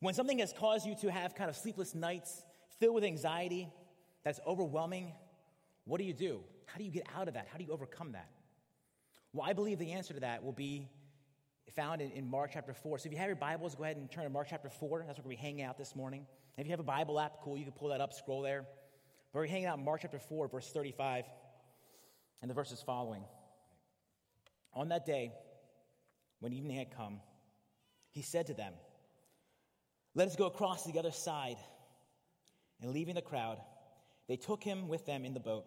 When 0.00 0.14
something 0.14 0.38
has 0.38 0.52
caused 0.52 0.86
you 0.86 0.94
to 1.00 1.10
have 1.10 1.34
kind 1.34 1.50
of 1.50 1.56
sleepless 1.56 1.94
nights 1.94 2.42
filled 2.78 2.94
with 2.94 3.04
anxiety 3.04 3.68
that's 4.24 4.38
overwhelming, 4.46 5.12
what 5.84 5.98
do 5.98 6.04
you 6.04 6.12
do? 6.12 6.40
How 6.68 6.78
do 6.78 6.84
you 6.84 6.90
get 6.90 7.06
out 7.16 7.28
of 7.28 7.34
that? 7.34 7.48
How 7.50 7.58
do 7.58 7.64
you 7.64 7.72
overcome 7.72 8.12
that? 8.12 8.28
Well, 9.32 9.48
I 9.48 9.52
believe 9.52 9.78
the 9.78 9.92
answer 9.92 10.14
to 10.14 10.20
that 10.20 10.44
will 10.44 10.52
be 10.52 10.88
found 11.74 12.00
in, 12.00 12.10
in, 12.12 12.28
Mark 12.28 12.50
chapter 12.52 12.74
4. 12.74 12.98
So 12.98 13.06
if 13.06 13.12
you 13.12 13.18
have 13.18 13.26
your 13.26 13.36
Bibles, 13.36 13.74
go 13.74 13.84
ahead 13.84 13.96
and 13.96 14.10
turn 14.10 14.24
to 14.24 14.30
Mark 14.30 14.48
chapter 14.50 14.68
4. 14.68 15.04
That's 15.06 15.18
where 15.18 15.28
we're 15.28 15.38
hanging 15.38 15.62
out 15.62 15.78
this 15.78 15.94
morning. 15.94 16.26
And 16.56 16.64
if 16.64 16.66
you 16.66 16.72
have 16.72 16.80
a 16.80 16.82
Bible 16.82 17.20
app, 17.20 17.40
cool, 17.42 17.56
you 17.56 17.64
can 17.64 17.72
pull 17.72 17.88
that 17.88 18.00
up, 18.00 18.12
scroll 18.12 18.42
there. 18.42 18.66
But 19.32 19.40
we're 19.40 19.46
hanging 19.46 19.66
out 19.66 19.78
in 19.78 19.84
Mark 19.84 20.00
chapter 20.02 20.18
4, 20.18 20.48
verse 20.48 20.70
35, 20.72 21.24
and 22.42 22.50
the 22.50 22.54
verses 22.54 22.82
following. 22.84 23.22
On 24.74 24.88
that 24.88 25.06
day, 25.06 25.32
when 26.40 26.52
evening 26.52 26.76
had 26.76 26.90
come, 26.96 27.20
he 28.10 28.22
said 28.22 28.46
to 28.46 28.54
them, 28.54 28.72
Let 30.14 30.28
us 30.28 30.36
go 30.36 30.46
across 30.46 30.84
to 30.84 30.92
the 30.92 30.98
other 30.98 31.12
side. 31.12 31.56
And 32.80 32.92
leaving 32.92 33.16
the 33.16 33.22
crowd, 33.22 33.58
they 34.28 34.36
took 34.36 34.62
him 34.62 34.88
with 34.88 35.04
them 35.04 35.24
in 35.24 35.34
the 35.34 35.40
boat, 35.40 35.66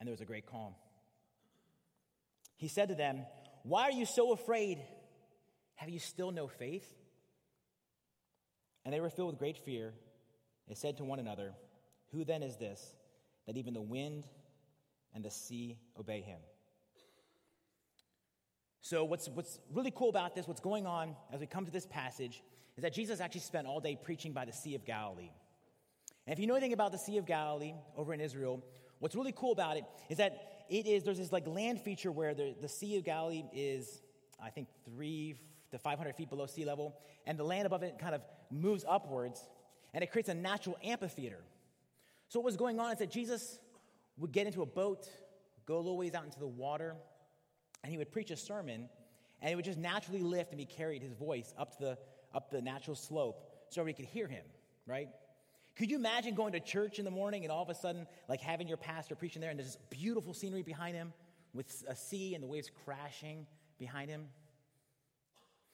and 0.00 0.06
there 0.06 0.12
was 0.12 0.22
a 0.22 0.24
great 0.26 0.46
calm. 0.46 0.74
He 2.56 2.68
said 2.68 2.88
to 2.88 2.94
them, 2.94 3.26
Why 3.62 3.84
are 3.84 3.92
you 3.92 4.06
so 4.06 4.32
afraid? 4.32 4.78
Have 5.76 5.90
you 5.90 5.98
still 5.98 6.30
no 6.30 6.48
faith? 6.48 6.86
And 8.84 8.94
they 8.94 9.00
were 9.00 9.10
filled 9.10 9.30
with 9.30 9.38
great 9.38 9.58
fear 9.58 9.92
and 10.68 10.76
said 10.76 10.96
to 10.96 11.04
one 11.04 11.18
another, 11.18 11.52
Who 12.12 12.24
then 12.24 12.42
is 12.42 12.56
this 12.56 12.94
that 13.46 13.56
even 13.56 13.74
the 13.74 13.82
wind 13.82 14.26
and 15.14 15.24
the 15.24 15.30
sea 15.30 15.78
obey 15.98 16.22
him? 16.22 16.40
So, 18.82 19.04
what's, 19.04 19.28
what's 19.28 19.58
really 19.72 19.92
cool 19.94 20.08
about 20.08 20.34
this, 20.34 20.48
what's 20.48 20.60
going 20.60 20.86
on 20.86 21.14
as 21.32 21.40
we 21.40 21.46
come 21.46 21.66
to 21.66 21.70
this 21.70 21.86
passage, 21.86 22.42
is 22.76 22.82
that 22.82 22.94
Jesus 22.94 23.20
actually 23.20 23.42
spent 23.42 23.66
all 23.66 23.80
day 23.80 23.98
preaching 24.02 24.32
by 24.32 24.44
the 24.46 24.52
Sea 24.52 24.74
of 24.74 24.84
Galilee. 24.84 25.30
And 26.26 26.32
if 26.32 26.38
you 26.38 26.46
know 26.46 26.54
anything 26.54 26.72
about 26.72 26.92
the 26.92 26.98
Sea 26.98 27.18
of 27.18 27.26
Galilee 27.26 27.74
over 27.96 28.14
in 28.14 28.20
Israel, 28.20 28.64
what's 29.00 29.16
really 29.16 29.32
cool 29.32 29.52
about 29.52 29.76
it 29.76 29.84
is 30.08 30.18
that 30.18 30.64
it 30.68 30.86
is, 30.86 31.02
there's 31.02 31.18
this 31.18 31.32
like 31.32 31.46
land 31.46 31.80
feature 31.80 32.12
where 32.12 32.32
the, 32.32 32.54
the 32.60 32.68
Sea 32.68 32.96
of 32.98 33.04
Galilee 33.04 33.44
is, 33.52 34.00
I 34.42 34.50
think, 34.50 34.68
three 34.84 35.34
to 35.72 35.78
500 35.78 36.14
feet 36.14 36.30
below 36.30 36.46
sea 36.46 36.64
level, 36.64 36.96
and 37.26 37.38
the 37.38 37.44
land 37.44 37.66
above 37.66 37.82
it 37.82 37.98
kind 37.98 38.14
of 38.14 38.22
moves 38.50 38.84
upwards, 38.88 39.42
and 39.92 40.04
it 40.04 40.12
creates 40.12 40.28
a 40.28 40.34
natural 40.34 40.78
amphitheater. 40.84 41.42
So 42.28 42.38
what 42.38 42.44
was 42.44 42.56
going 42.56 42.78
on 42.78 42.92
is 42.92 42.98
that 42.98 43.10
Jesus 43.10 43.58
would 44.16 44.32
get 44.32 44.46
into 44.46 44.62
a 44.62 44.66
boat, 44.66 45.08
go 45.66 45.76
a 45.76 45.78
little 45.78 45.96
ways 45.96 46.14
out 46.14 46.24
into 46.24 46.38
the 46.38 46.46
water, 46.46 46.94
and 47.82 47.90
he 47.90 47.98
would 47.98 48.12
preach 48.12 48.30
a 48.30 48.36
sermon, 48.36 48.88
and 49.40 49.52
it 49.52 49.56
would 49.56 49.64
just 49.64 49.78
naturally 49.78 50.22
lift 50.22 50.50
and 50.52 50.58
be 50.58 50.66
carried 50.66 51.02
his 51.02 51.12
voice 51.14 51.52
up 51.58 51.76
to 51.78 51.84
the 51.84 51.98
up 52.32 52.50
the 52.50 52.62
natural 52.62 52.94
slope 52.94 53.42
so 53.70 53.80
everybody 53.80 54.04
could 54.04 54.12
hear 54.12 54.28
him, 54.28 54.44
right? 54.86 55.08
Could 55.76 55.90
you 55.90 55.96
imagine 55.96 56.34
going 56.34 56.52
to 56.52 56.60
church 56.60 56.98
in 56.98 57.04
the 57.04 57.10
morning 57.10 57.44
and 57.44 57.52
all 57.52 57.62
of 57.62 57.68
a 57.68 57.74
sudden, 57.74 58.06
like 58.28 58.40
having 58.40 58.68
your 58.68 58.76
pastor 58.76 59.14
preaching 59.14 59.40
there, 59.40 59.50
and 59.50 59.58
there's 59.58 59.74
this 59.74 59.78
beautiful 59.88 60.34
scenery 60.34 60.62
behind 60.62 60.96
him 60.96 61.12
with 61.54 61.84
a 61.88 61.96
sea 61.96 62.34
and 62.34 62.42
the 62.42 62.48
waves 62.48 62.70
crashing 62.84 63.46
behind 63.78 64.10
him? 64.10 64.26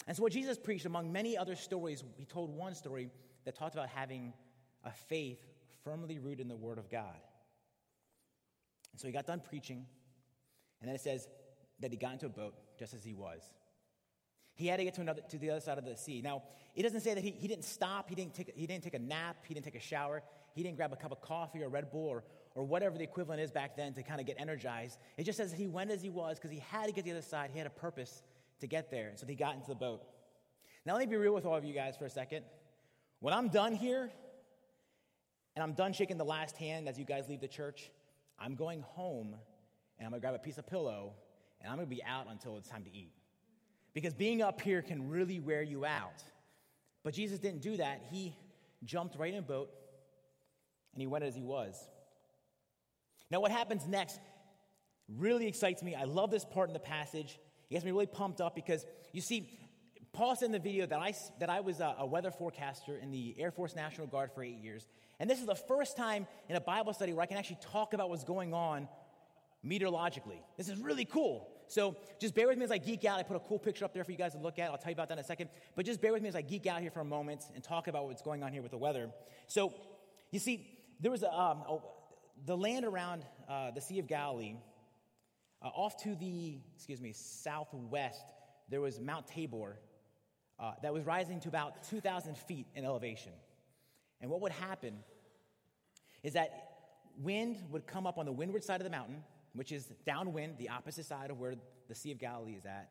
And 0.07 0.17
so, 0.17 0.23
what 0.23 0.33
Jesus 0.33 0.57
preached, 0.59 0.87
among 0.87 1.13
many 1.13 1.37
other 1.37 1.57
stories, 1.57 2.05
he 2.17 2.25
told 2.25 2.55
one 2.55 2.75
story 2.75 3.11
that 3.45 3.57
talked 3.57 3.75
about 3.75 3.89
having 3.89 4.33
a 4.85 4.93
faith 4.93 5.41
firmly 5.83 6.19
rooted 6.19 6.41
in 6.41 6.49
the 6.49 6.57
Word 6.57 6.79
of 6.79 6.91
God. 6.91 7.19
And 8.93 9.01
so 9.01 9.09
he 9.09 9.13
got 9.13 9.27
done 9.27 9.41
preaching, 9.41 9.87
and 10.81 10.89
then 10.89 10.95
it 10.95 11.01
says 11.01 11.27
that 11.81 11.91
he 11.91 11.97
got 11.97 12.13
into 12.13 12.27
a 12.27 12.31
boat 12.31 12.55
just 12.79 12.95
as 12.95 13.05
he 13.05 13.15
was. 13.15 13.43
He 14.57 14.67
had 14.67 14.79
to 14.79 14.85
get 14.85 14.95
to, 14.95 15.03
another, 15.03 15.23
to 15.29 15.39
the 15.39 15.51
other 15.51 15.61
side 15.61 15.79
of 15.79 15.85
the 15.85 15.97
sea. 15.97 16.21
Now, 16.23 16.43
it 16.75 16.83
doesn't 16.83 17.01
say 17.01 17.15
that 17.15 17.23
he, 17.23 17.31
he 17.31 17.47
didn't 17.47 17.65
stop, 17.65 18.09
he 18.09 18.15
didn't, 18.15 18.35
take, 18.35 18.53
he 18.57 18.67
didn't 18.67 18.83
take 18.83 18.95
a 18.95 18.99
nap, 18.99 19.37
he 19.47 19.55
didn't 19.55 19.65
take 19.65 19.77
a 19.77 19.81
shower, 19.81 20.23
he 20.55 20.63
didn't 20.63 20.77
grab 20.77 20.93
a 20.93 20.97
cup 20.97 21.13
of 21.13 21.21
coffee 21.21 21.63
or 21.63 21.69
Red 21.69 21.91
Bull 21.91 22.09
or, 22.09 22.25
or 22.55 22.65
whatever 22.65 22.97
the 22.97 23.05
equivalent 23.05 23.41
is 23.41 23.51
back 23.51 23.77
then 23.77 23.93
to 23.95 24.03
kind 24.03 24.21
of 24.21 24.27
get 24.27 24.37
energized. 24.41 24.99
It 25.17 25.25
just 25.25 25.37
says 25.37 25.53
he 25.53 25.67
went 25.67 25.91
as 25.91 26.03
he 26.03 26.11
was 26.11 26.39
because 26.39 26.51
he 26.51 26.63
had 26.71 26.87
to 26.87 26.93
get 26.93 27.05
to 27.05 27.11
the 27.11 27.19
other 27.19 27.23
side. 27.23 27.51
He 27.53 27.59
had 27.59 27.67
a 27.67 27.71
purpose 27.71 28.23
to 28.61 28.67
get 28.67 28.91
there. 28.91 29.13
So 29.15 29.27
he 29.27 29.35
got 29.35 29.55
into 29.55 29.69
the 29.69 29.75
boat. 29.75 30.03
Now, 30.85 30.95
let 30.95 31.01
me 31.01 31.07
be 31.07 31.17
real 31.17 31.35
with 31.35 31.45
all 31.45 31.57
of 31.57 31.65
you 31.65 31.75
guys 31.75 31.97
for 31.97 32.07
a 32.07 32.11
second. 32.11 32.45
When 33.21 33.35
I'm 33.35 33.49
done 33.49 33.75
here, 33.75 34.11
and 35.57 35.63
I'm 35.63 35.73
done 35.73 35.93
shaking 35.95 36.19
the 36.19 36.25
last 36.25 36.57
hand 36.57 36.87
as 36.87 36.99
you 36.99 37.05
guys 37.05 37.29
leave 37.29 37.41
the 37.41 37.49
church, 37.49 37.91
I'm 38.39 38.55
going 38.55 38.83
home 38.83 39.35
and 39.99 40.07
I'm 40.07 40.13
gonna 40.13 40.21
grab 40.21 40.35
a 40.35 40.39
piece 40.39 40.59
of 40.59 40.67
pillow 40.67 41.15
and 41.61 41.71
I'm 41.71 41.79
gonna 41.79 41.87
be 41.87 42.05
out 42.05 42.27
until 42.31 42.59
it's 42.59 42.69
time 42.69 42.85
to 42.85 42.95
eat. 42.95 43.16
Because 43.97 44.13
being 44.13 44.43
up 44.43 44.61
here 44.61 44.83
can 44.83 45.09
really 45.09 45.41
wear 45.41 45.63
you 45.63 45.87
out. 45.87 46.23
But 47.03 47.15
Jesus 47.15 47.39
didn't 47.39 47.63
do 47.63 47.79
that. 47.79 48.03
He 48.11 48.37
jumped 48.85 49.17
right 49.17 49.33
in 49.33 49.39
a 49.39 49.43
boat 49.43 49.71
and 50.93 51.01
he 51.01 51.07
went 51.07 51.25
as 51.25 51.35
he 51.35 51.43
was. 51.43 51.83
Now, 53.31 53.41
what 53.41 53.51
happens 53.51 53.87
next 53.87 54.21
really 55.09 55.47
excites 55.47 55.83
me. 55.83 55.95
I 55.95 56.05
love 56.05 56.31
this 56.31 56.45
part 56.45 56.69
in 56.69 56.75
the 56.75 56.79
passage. 56.79 57.39
It 57.71 57.73
gets 57.73 57.87
me 57.87 57.91
really 57.91 58.05
pumped 58.05 58.43
up 58.43 58.55
because 58.55 58.85
you 59.15 59.23
see, 59.23 59.59
Paul 60.13 60.37
said 60.37 60.47
in 60.47 60.53
the 60.53 60.59
video 60.59 60.85
that 60.85 60.99
I, 60.99 61.15
that 61.41 61.49
I 61.49 61.61
was 61.61 61.81
a, 61.81 61.97
a 62.01 62.05
weather 62.05 62.31
forecaster 62.31 62.99
in 62.99 63.11
the 63.11 63.35
Air 63.39 63.51
Force 63.51 63.75
National 63.75 64.07
Guard 64.07 64.31
for 64.35 64.45
eight 64.45 64.59
years. 64.59 64.87
And 65.19 65.31
this 65.31 65.41
is 65.41 65.47
the 65.47 65.55
first 65.55 65.97
time 65.97 66.27
in 66.51 66.57
a 66.57 66.61
Bible 66.61 66.93
study 66.93 67.15
where 67.15 67.23
I 67.23 67.27
can 67.27 67.39
actually 67.39 67.61
talk 67.63 67.95
about 67.95 68.11
what's 68.11 68.25
going 68.25 68.53
on 68.53 68.89
meteorologically. 69.65 70.43
This 70.59 70.69
is 70.69 70.77
really 70.77 71.07
cool. 71.07 71.49
So 71.69 71.97
just 72.21 72.35
bear 72.35 72.49
with 72.49 72.59
me 72.59 72.65
as 72.65 72.71
I 72.71 72.79
geek 72.79 73.05
out. 73.05 73.19
I 73.19 73.23
put 73.23 73.37
a 73.37 73.41
cool 73.41 73.59
picture 73.59 73.85
up 73.85 73.93
there 73.93 74.05
for 74.05 74.13
you 74.13 74.19
guys 74.19 74.33
to 74.33 74.39
look 74.39 74.59
at. 74.59 74.71
I'll 74.71 74.79
tell 74.79 74.91
you 74.91 74.95
about 74.95 75.09
that 75.09 75.19
in 75.19 75.25
a 75.25 75.27
second. 75.27 75.51
But 75.75 75.87
just 75.87 76.01
bear 76.01 76.13
with 76.13 76.23
me 76.23 76.29
as 76.29 76.37
I 76.37 76.43
geek 76.43 76.67
out 76.67 76.81
here 76.81 76.91
for 76.91 77.01
a 77.01 77.05
moment 77.05 77.45
and 77.55 77.63
talk 77.63 77.89
about 77.89 78.07
what's 78.07 78.23
going 78.23 78.43
on 78.43 78.53
here 78.53 78.63
with 78.63 78.71
the 78.71 78.79
weather. 78.79 79.11
So 79.47 79.73
you 80.31 80.39
see, 80.39 80.69
there 81.01 81.11
was 81.11 81.23
a, 81.23 81.33
um, 81.33 81.59
a, 81.69 81.79
the 82.45 82.57
land 82.57 82.85
around 82.85 83.25
uh, 83.49 83.71
the 83.71 83.81
Sea 83.81 83.99
of 83.99 84.07
Galilee, 84.07 84.57
uh, 85.63 85.69
off 85.69 85.97
to 86.03 86.15
the, 86.15 86.59
excuse 86.75 87.01
me, 87.01 87.13
southwest, 87.13 88.25
there 88.69 88.81
was 88.81 89.01
Mount 89.01 89.27
Tabor 89.27 89.79
uh, 90.59 90.73
that 90.83 90.93
was 90.93 91.05
rising 91.05 91.41
to 91.41 91.49
about 91.49 91.83
2,000 91.89 92.37
feet 92.37 92.67
in 92.75 92.85
elevation. 92.85 93.33
And 94.21 94.31
what 94.31 94.41
would 94.41 94.53
happen 94.53 94.95
is 96.23 96.33
that 96.33 96.71
wind 97.19 97.63
would 97.71 97.87
come 97.87 98.07
up 98.07 98.19
on 98.19 98.27
the 98.27 98.33
windward 98.33 98.65
side 98.65 98.81
of 98.81 98.85
the 98.85 98.91
mountain, 98.91 99.23
which 99.57 99.73
is 99.73 99.87
downwind, 100.05 100.59
the 100.59 100.69
opposite 100.69 101.07
side 101.07 101.31
of 101.31 101.39
where 101.39 101.55
the 101.89 101.95
Sea 101.95 102.13
of 102.13 102.19
Galilee 102.19 102.55
is 102.55 102.67
at, 102.67 102.91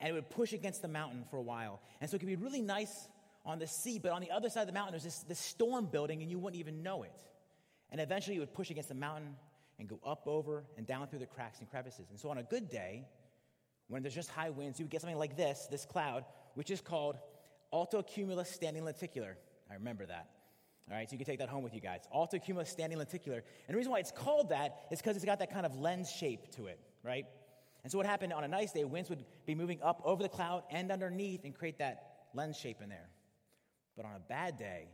and 0.00 0.08
it 0.08 0.12
would 0.12 0.30
push 0.30 0.52
against 0.52 0.82
the 0.82 0.88
mountain 0.88 1.24
for 1.30 1.36
a 1.36 1.42
while. 1.42 1.80
And 2.00 2.10
so 2.10 2.16
it 2.16 2.18
could 2.18 2.28
be 2.28 2.36
really 2.36 2.60
nice 2.60 3.08
on 3.44 3.58
the 3.58 3.66
sea, 3.66 3.98
but 3.98 4.12
on 4.12 4.20
the 4.20 4.30
other 4.30 4.48
side 4.48 4.62
of 4.62 4.66
the 4.66 4.72
mountain, 4.72 4.92
there's 4.92 5.04
this, 5.04 5.18
this 5.20 5.38
storm 5.38 5.86
building, 5.86 6.22
and 6.22 6.30
you 6.30 6.38
wouldn't 6.38 6.58
even 6.58 6.82
know 6.82 7.02
it. 7.02 7.24
And 7.90 8.00
eventually, 8.00 8.36
it 8.36 8.40
would 8.40 8.54
push 8.54 8.70
against 8.70 8.88
the 8.88 8.94
mountain 8.94 9.36
and 9.78 9.88
go 9.88 10.00
up 10.04 10.22
over 10.26 10.64
and 10.76 10.86
down 10.86 11.06
through 11.08 11.18
the 11.18 11.26
cracks 11.26 11.60
and 11.60 11.68
crevices. 11.68 12.06
And 12.10 12.18
so, 12.18 12.30
on 12.30 12.38
a 12.38 12.42
good 12.42 12.70
day, 12.70 13.06
when 13.88 14.02
there's 14.02 14.14
just 14.14 14.30
high 14.30 14.50
winds, 14.50 14.78
you 14.78 14.84
would 14.84 14.90
get 14.90 15.00
something 15.00 15.18
like 15.18 15.36
this, 15.36 15.68
this 15.70 15.84
cloud, 15.84 16.24
which 16.54 16.70
is 16.70 16.80
called 16.80 17.16
altocumulus 17.72 18.46
standing 18.46 18.84
lenticular. 18.84 19.36
I 19.70 19.74
remember 19.74 20.06
that. 20.06 20.28
All 20.90 20.96
right, 20.96 21.08
so 21.08 21.14
you 21.14 21.18
can 21.18 21.26
take 21.26 21.38
that 21.38 21.48
home 21.48 21.62
with 21.62 21.74
you 21.74 21.80
guys. 21.80 22.00
Altocumulus 22.14 22.66
standing 22.68 22.98
lenticular. 22.98 23.38
And 23.38 23.74
the 23.74 23.76
reason 23.76 23.90
why 23.90 24.00
it's 24.00 24.12
called 24.12 24.50
that 24.50 24.86
is 24.90 25.00
because 25.00 25.16
it's 25.16 25.24
got 25.24 25.38
that 25.38 25.50
kind 25.50 25.64
of 25.64 25.76
lens 25.76 26.10
shape 26.10 26.50
to 26.56 26.66
it, 26.66 26.78
right? 27.02 27.24
And 27.82 27.90
so 27.90 27.96
what 27.98 28.06
happened 28.06 28.32
on 28.32 28.44
a 28.44 28.48
nice 28.48 28.72
day, 28.72 28.84
winds 28.84 29.08
would 29.08 29.24
be 29.46 29.54
moving 29.54 29.80
up 29.82 30.02
over 30.04 30.22
the 30.22 30.28
cloud 30.28 30.64
and 30.70 30.90
underneath 30.90 31.44
and 31.44 31.54
create 31.54 31.78
that 31.78 32.26
lens 32.34 32.58
shape 32.58 32.82
in 32.82 32.90
there. 32.90 33.08
But 33.96 34.04
on 34.04 34.12
a 34.14 34.20
bad 34.20 34.58
day, 34.58 34.88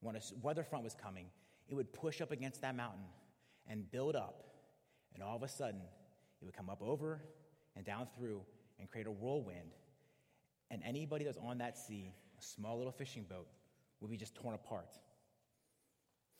when 0.00 0.16
a 0.16 0.20
weather 0.42 0.64
front 0.64 0.82
was 0.82 0.94
coming, 0.94 1.26
it 1.68 1.74
would 1.74 1.92
push 1.92 2.20
up 2.20 2.32
against 2.32 2.62
that 2.62 2.74
mountain 2.74 3.04
and 3.68 3.88
build 3.90 4.16
up. 4.16 4.44
And 5.14 5.22
all 5.22 5.36
of 5.36 5.42
a 5.42 5.48
sudden, 5.48 5.82
it 6.40 6.44
would 6.44 6.56
come 6.56 6.70
up 6.70 6.82
over 6.82 7.20
and 7.76 7.84
down 7.84 8.08
through 8.16 8.42
and 8.78 8.90
create 8.90 9.06
a 9.06 9.10
whirlwind. 9.10 9.74
And 10.70 10.82
anybody 10.84 11.24
that's 11.24 11.38
on 11.38 11.58
that 11.58 11.78
sea, 11.78 12.12
a 12.38 12.42
small 12.42 12.78
little 12.78 12.92
fishing 12.92 13.24
boat, 13.28 13.46
will 14.00 14.08
be 14.08 14.16
just 14.16 14.34
torn 14.34 14.54
apart. 14.54 14.88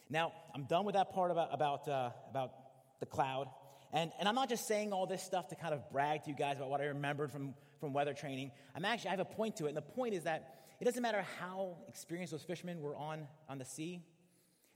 Now, 0.09 0.33
I'm 0.55 0.65
done 0.65 0.85
with 0.85 0.95
that 0.95 1.13
part 1.13 1.31
about, 1.31 1.49
about, 1.53 1.89
uh, 1.89 2.11
about 2.31 2.53
the 3.01 3.07
cloud. 3.07 3.49
And, 3.93 4.11
and 4.19 4.29
I'm 4.29 4.35
not 4.35 4.49
just 4.49 4.67
saying 4.67 4.93
all 4.93 5.07
this 5.07 5.23
stuff 5.23 5.49
to 5.49 5.55
kind 5.55 5.75
of 5.75 5.91
brag 5.91 6.25
to 6.25 6.31
you 6.31 6.37
guys 6.37 6.57
about 6.57 6.71
what 6.71 6.81
I 6.81 6.87
remembered 6.87 7.31
from, 7.31 7.55
from 7.79 7.93
weather 7.93 8.15
training. 8.15 8.51
I'm 8.75 8.85
actually, 8.85 9.09
I 9.09 9.11
have 9.13 9.21
a 9.21 9.25
point 9.25 9.57
to 9.57 9.67
it. 9.67 9.69
And 9.69 9.77
the 9.77 9.83
point 9.83 10.15
is 10.15 10.25
that 10.25 10.57
it 10.81 10.85
doesn't 10.85 11.03
matter 11.03 11.25
how 11.39 11.77
experienced 11.89 12.33
those 12.33 12.43
fishermen 12.43 12.81
were 12.81 12.97
on, 12.97 13.27
on 13.49 13.59
the 13.59 13.65
sea, 13.65 14.03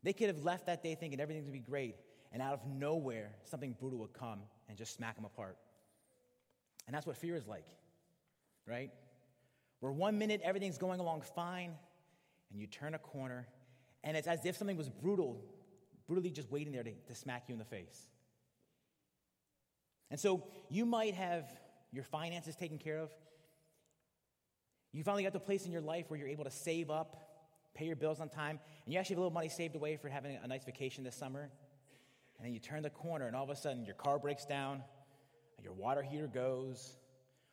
they 0.02 0.12
could 0.12 0.28
have 0.28 0.44
left 0.44 0.66
that 0.66 0.82
day 0.82 0.94
thinking 0.94 1.20
everything's 1.20 1.46
going 1.46 1.58
to 1.58 1.64
be 1.64 1.70
great. 1.70 1.96
And 2.32 2.42
out 2.42 2.52
of 2.52 2.66
nowhere, 2.66 3.30
something 3.44 3.74
brutal 3.78 4.00
would 4.00 4.12
come 4.12 4.40
and 4.68 4.76
just 4.76 4.94
smack 4.94 5.16
them 5.16 5.24
apart. 5.24 5.56
And 6.86 6.94
that's 6.94 7.06
what 7.06 7.16
fear 7.16 7.36
is 7.36 7.46
like, 7.46 7.64
right? 8.66 8.90
Where 9.80 9.92
one 9.92 10.18
minute 10.18 10.42
everything's 10.44 10.78
going 10.78 11.00
along 11.00 11.22
fine, 11.34 11.72
and 12.54 12.60
you 12.60 12.68
turn 12.68 12.94
a 12.94 12.98
corner, 12.98 13.48
and 14.04 14.16
it's 14.16 14.28
as 14.28 14.46
if 14.46 14.56
something 14.56 14.76
was 14.76 14.88
brutal, 14.88 15.44
brutally 16.06 16.30
just 16.30 16.52
waiting 16.52 16.72
there 16.72 16.84
to, 16.84 16.92
to 17.08 17.14
smack 17.14 17.48
you 17.48 17.52
in 17.52 17.58
the 17.58 17.64
face. 17.64 18.06
And 20.12 20.20
so 20.20 20.44
you 20.70 20.86
might 20.86 21.14
have 21.14 21.44
your 21.90 22.04
finances 22.04 22.54
taken 22.54 22.78
care 22.78 22.98
of. 22.98 23.10
You 24.92 25.02
finally 25.02 25.24
got 25.24 25.34
a 25.34 25.40
place 25.40 25.66
in 25.66 25.72
your 25.72 25.80
life 25.80 26.08
where 26.08 26.18
you're 26.18 26.28
able 26.28 26.44
to 26.44 26.50
save 26.50 26.90
up, 26.90 27.16
pay 27.74 27.86
your 27.86 27.96
bills 27.96 28.20
on 28.20 28.28
time, 28.28 28.60
and 28.84 28.94
you 28.94 29.00
actually 29.00 29.14
have 29.14 29.18
a 29.18 29.22
little 29.22 29.34
money 29.34 29.48
saved 29.48 29.74
away 29.74 29.96
for 29.96 30.08
having 30.08 30.38
a 30.40 30.46
nice 30.46 30.64
vacation 30.64 31.02
this 31.02 31.16
summer. 31.16 31.50
And 32.38 32.46
then 32.46 32.52
you 32.52 32.60
turn 32.60 32.84
the 32.84 32.90
corner, 32.90 33.26
and 33.26 33.34
all 33.34 33.42
of 33.42 33.50
a 33.50 33.56
sudden 33.56 33.84
your 33.84 33.96
car 33.96 34.20
breaks 34.20 34.44
down, 34.44 34.84
your 35.60 35.72
water 35.72 36.02
heater 36.02 36.28
goes. 36.28 36.94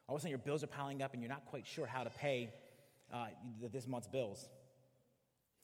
All 0.07 0.15
of 0.15 0.19
a 0.19 0.21
sudden 0.21 0.29
your 0.29 0.37
bills 0.37 0.63
are 0.63 0.67
piling 0.67 1.01
up, 1.01 1.13
and 1.13 1.23
you're 1.23 1.31
not 1.31 1.45
quite 1.45 1.65
sure 1.65 1.87
how 1.87 2.03
to 2.03 2.11
pay 2.11 2.53
uh, 3.11 3.27
this 3.71 3.87
month's 3.87 4.07
bills. 4.07 4.47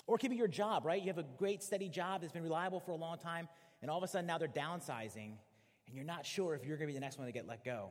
Or 0.08 0.16
it 0.16 0.20
could 0.20 0.32
be 0.32 0.38
your 0.38 0.48
job, 0.48 0.86
right? 0.86 1.02
You 1.02 1.08
have 1.08 1.18
a 1.18 1.26
great, 1.38 1.62
steady 1.62 1.90
job 1.90 2.22
that's 2.22 2.34
been 2.34 2.44
reliable 2.44 2.80
for 2.80 2.92
a 2.92 2.96
long 2.96 3.18
time, 3.18 3.50
and 3.82 3.92
all 3.92 3.98
of 3.98 4.04
a 4.04 4.08
sudden 4.08 4.26
now 4.26 4.38
they're 4.38 4.48
downsizing, 4.48 5.34
and 5.86 5.96
you're 5.96 6.06
not 6.06 6.26
sure 6.26 6.56
if 6.56 6.66
you're 6.66 6.78
going 6.78 6.88
to 6.88 6.94
be 6.94 6.98
the 6.98 7.02
next 7.02 7.18
one 7.18 7.28
to 7.28 7.34
get 7.34 7.46
let 7.46 7.64
go. 7.64 7.90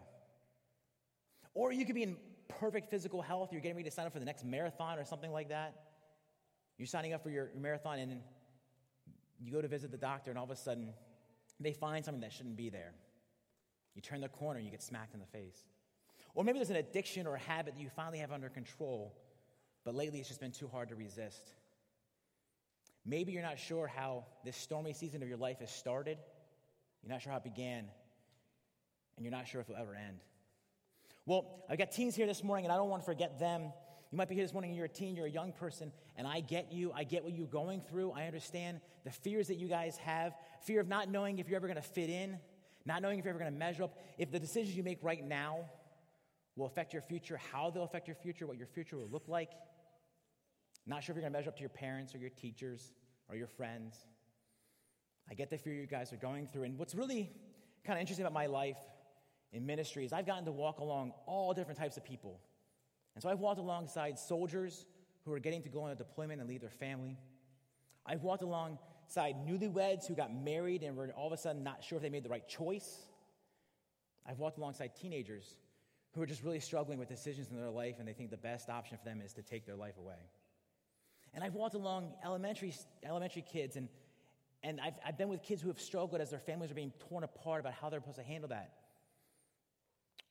Or 1.53 1.73
you 1.73 1.85
could 1.85 1.95
be 1.95 2.03
in 2.03 2.17
perfect 2.49 2.91
physical 2.91 3.21
health. 3.21 3.53
You're 3.53 3.61
getting 3.61 3.77
ready 3.77 3.89
to 3.89 3.95
sign 3.95 4.07
up 4.07 4.13
for 4.13 4.19
the 4.19 4.25
next 4.25 4.45
marathon 4.45 4.99
or 4.99 5.05
something 5.05 5.31
like 5.31 5.51
that. 5.51 5.75
You're 6.79 6.87
signing 6.87 7.13
up 7.13 7.23
for 7.23 7.31
your, 7.31 7.51
your 7.53 7.63
marathon, 7.63 7.99
and 7.99 8.21
you 9.39 9.53
go 9.53 9.61
to 9.61 9.69
visit 9.69 9.91
the 9.91 9.99
doctor, 9.99 10.31
and 10.31 10.39
all 10.39 10.45
of 10.45 10.51
a 10.51 10.57
sudden 10.57 10.95
they 11.61 11.73
find 11.73 12.03
something 12.03 12.23
that 12.23 12.33
shouldn't 12.33 12.57
be 12.57 12.71
there. 12.71 12.95
You 13.95 14.01
turn 14.01 14.23
the 14.23 14.29
corner, 14.29 14.59
and 14.59 14.65
you 14.65 14.71
get 14.71 14.83
smacked 14.83 15.13
in 15.13 15.21
the 15.21 15.27
face. 15.27 15.65
Or 16.35 16.45
maybe 16.45 16.59
there's 16.59 16.71
an 16.71 16.77
addiction 16.77 17.27
or 17.27 17.35
a 17.35 17.41
habit 17.41 17.75
that 17.75 17.81
you 17.81 17.89
finally 17.89 18.19
have 18.19 18.33
under 18.33 18.49
control, 18.49 19.15
but 19.85 19.95
lately 19.95 20.19
it's 20.19 20.29
just 20.29 20.41
been 20.41 20.53
too 20.53 20.69
hard 20.69 20.89
to 20.89 20.95
resist. 20.95 21.51
Maybe 23.07 23.33
you're 23.33 23.43
not 23.43 23.59
sure 23.59 23.87
how 23.87 24.25
this 24.45 24.57
stormy 24.57 24.93
season 24.93 25.23
of 25.23 25.29
your 25.29 25.39
life 25.39 25.61
has 25.61 25.71
started. 25.71 26.19
You're 27.03 27.13
not 27.13 27.23
sure 27.23 27.31
how 27.31 27.39
it 27.39 27.45
began. 27.45 27.85
And 29.17 29.25
you're 29.25 29.31
not 29.31 29.47
sure 29.47 29.61
if 29.61 29.71
it'll 29.71 29.81
ever 29.81 29.95
end. 29.95 30.19
Well, 31.25 31.65
I've 31.71 31.79
got 31.79 31.93
teens 31.93 32.17
here 32.17 32.27
this 32.27 32.43
morning, 32.43 32.65
and 32.67 32.73
I 32.73 32.77
don't 32.77 32.89
want 32.89 33.03
to 33.03 33.07
forget 33.07 33.39
them. 33.39 33.73
You 34.13 34.19
might 34.19 34.29
be 34.29 34.35
here 34.35 34.45
this 34.45 34.53
morning 34.53 34.71
and 34.71 34.77
you're 34.77 34.87
a 34.87 34.89
teen, 34.89 35.17
you're 35.17 35.27
a 35.27 35.31
young 35.31 35.53
person, 35.53 35.93
and 36.17 36.27
I 36.27 36.41
get 36.41 36.73
you. 36.73 36.93
I 36.95 37.05
get 37.05 37.25
what 37.25 37.33
you're 37.33 37.47
going 37.47 37.81
through. 37.81 38.13
I 38.13 38.27
understand 38.27 38.81
the 39.05 39.11
fears 39.11 39.49
that 39.49 39.57
you 39.57 39.69
guys 39.69 39.97
have 39.99 40.35
fear 40.63 40.81
of 40.81 40.89
not 40.89 41.11
knowing 41.11 41.39
if 41.39 41.49
you're 41.49 41.57
ever 41.57 41.67
going 41.67 41.77
to 41.77 41.83
fit 41.83 42.09
in, 42.09 42.39
not 42.85 43.03
knowing 43.03 43.19
if 43.19 43.25
you're 43.25 43.35
ever 43.35 43.39
going 43.41 43.53
to 43.53 43.59
measure 43.59 43.83
up, 43.83 43.99
if 44.17 44.31
the 44.31 44.39
decisions 44.39 44.77
you 44.77 44.85
make 44.85 44.99
right 45.03 45.25
now 45.25 45.69
will 46.55 46.67
affect 46.67 46.93
your 46.93 47.03
future, 47.03 47.39
how 47.53 47.71
they'll 47.71 47.83
affect 47.83 48.07
your 48.07 48.15
future, 48.15 48.47
what 48.47 48.57
your 48.57 48.69
future 48.69 48.97
will 48.97 49.09
look 49.09 49.25
like. 49.27 49.51
Not 50.87 51.03
sure 51.03 51.13
if 51.13 51.17
you're 51.17 51.23
going 51.23 51.33
to 51.33 51.39
measure 51.39 51.49
up 51.49 51.57
to 51.57 51.61
your 51.61 51.69
parents 51.69 52.15
or 52.15 52.19
your 52.19 52.31
teachers 52.31 52.93
or 53.29 53.37
your 53.37 53.49
friends. 53.49 53.97
I 55.29 55.35
get 55.35 55.51
the 55.51 55.59
fear 55.59 55.75
you 55.75 55.87
guys 55.87 56.13
are 56.13 56.17
going 56.17 56.47
through. 56.47 56.65
And 56.65 56.79
what's 56.79 56.95
really 56.95 57.31
kind 57.85 57.99
of 57.99 58.01
interesting 58.01 58.25
about 58.25 58.35
my 58.35 58.47
life 58.47 58.79
in 59.53 59.67
ministry 59.67 60.05
is 60.05 60.13
I've 60.13 60.27
gotten 60.27 60.45
to 60.45 60.53
walk 60.53 60.79
along 60.79 61.13
all 61.27 61.53
different 61.53 61.79
types 61.79 61.97
of 61.97 62.05
people. 62.05 62.41
And 63.15 63.23
so 63.23 63.29
I've 63.29 63.41
walked 63.41 63.59
alongside 63.59 64.19
soldiers 64.19 64.87
who 65.25 65.33
are 65.33 65.41
getting 65.41 65.63
to 65.63 65.69
go 65.69 65.83
on 65.83 65.91
a 65.91 65.97
deployment 65.97 66.41
and 66.41 66.49
leave 66.49 66.61
their 66.61 66.71
family. 66.71 67.19
I've 68.05 68.23
walked 68.23 68.43
alongside 68.43 69.35
newlyweds 69.47 70.07
who 70.07 70.15
got 70.15 70.33
married 70.33 70.83
and 70.85 70.97
were 70.97 71.11
all 71.17 71.27
of 71.27 71.33
a 71.33 71.37
sudden 71.37 71.65
not 71.65 71.83
sure 71.83 71.97
if 71.97 72.03
they 72.03 72.11
made 72.11 72.23
the 72.23 72.29
right 72.29 72.47
choice. 72.47 73.07
I've 74.25 74.39
walked 74.39 74.59
alongside 74.59 74.95
teenagers 74.95 75.57
who 76.13 76.23
are 76.23 76.27
just 76.27 76.45
really 76.45 76.61
struggling 76.61 76.99
with 76.99 77.09
decisions 77.09 77.51
in 77.51 77.57
their 77.57 77.71
life 77.71 77.97
and 77.99 78.07
they 78.07 78.13
think 78.13 78.31
the 78.31 78.37
best 78.37 78.69
option 78.69 78.97
for 78.99 79.05
them 79.05 79.21
is 79.21 79.33
to 79.35 79.43
take 79.43 79.67
their 79.67 79.77
life 79.77 79.97
away. 79.99 80.31
And 81.37 81.45
I've 81.45 81.55
walked 81.55 81.75
along 81.75 82.15
elementary, 82.25 82.75
elementary 83.05 83.43
kids 83.43 83.77
and, 83.77 83.89
and 84.65 84.81
I've, 84.81 84.95
I've 85.07 85.19
been 85.19 85.29
with 85.29 85.43
kids 85.43 85.63
who 85.63 85.69
have 85.69 85.79
struggled 85.79 86.21
as 86.21 86.31
their 86.31 86.41
families 86.41 86.71
are 86.73 86.75
being 86.75 86.93
torn 87.09 87.23
apart 87.23 87.61
about 87.61 87.75
how 87.75 87.91
they're 87.91 88.01
supposed 88.01 88.17
to 88.17 88.25
handle 88.25 88.49
that. 88.49 88.73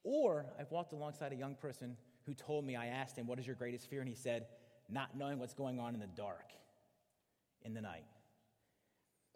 Or 0.04 0.48
I've 0.60 0.72
walked 0.72 0.94
alongside 0.94 1.32
a 1.32 1.36
young 1.36 1.56
person 1.56 1.96
who 2.26 2.34
told 2.34 2.66
me, 2.66 2.76
I 2.76 2.88
asked 2.88 3.18
him, 3.18 3.28
What 3.28 3.40
is 3.40 3.46
your 3.46 3.56
greatest 3.56 3.90
fear? 3.90 4.00
And 4.00 4.10
he 4.10 4.16
said, 4.16 4.48
Not 4.90 5.16
knowing 5.16 5.40
what's 5.40 5.54
going 5.54 5.80
on 5.80 5.94
in 5.94 6.00
the 6.00 6.08
dark, 6.08 6.52
in 7.64 7.74
the 7.74 7.82
night. 7.82 8.04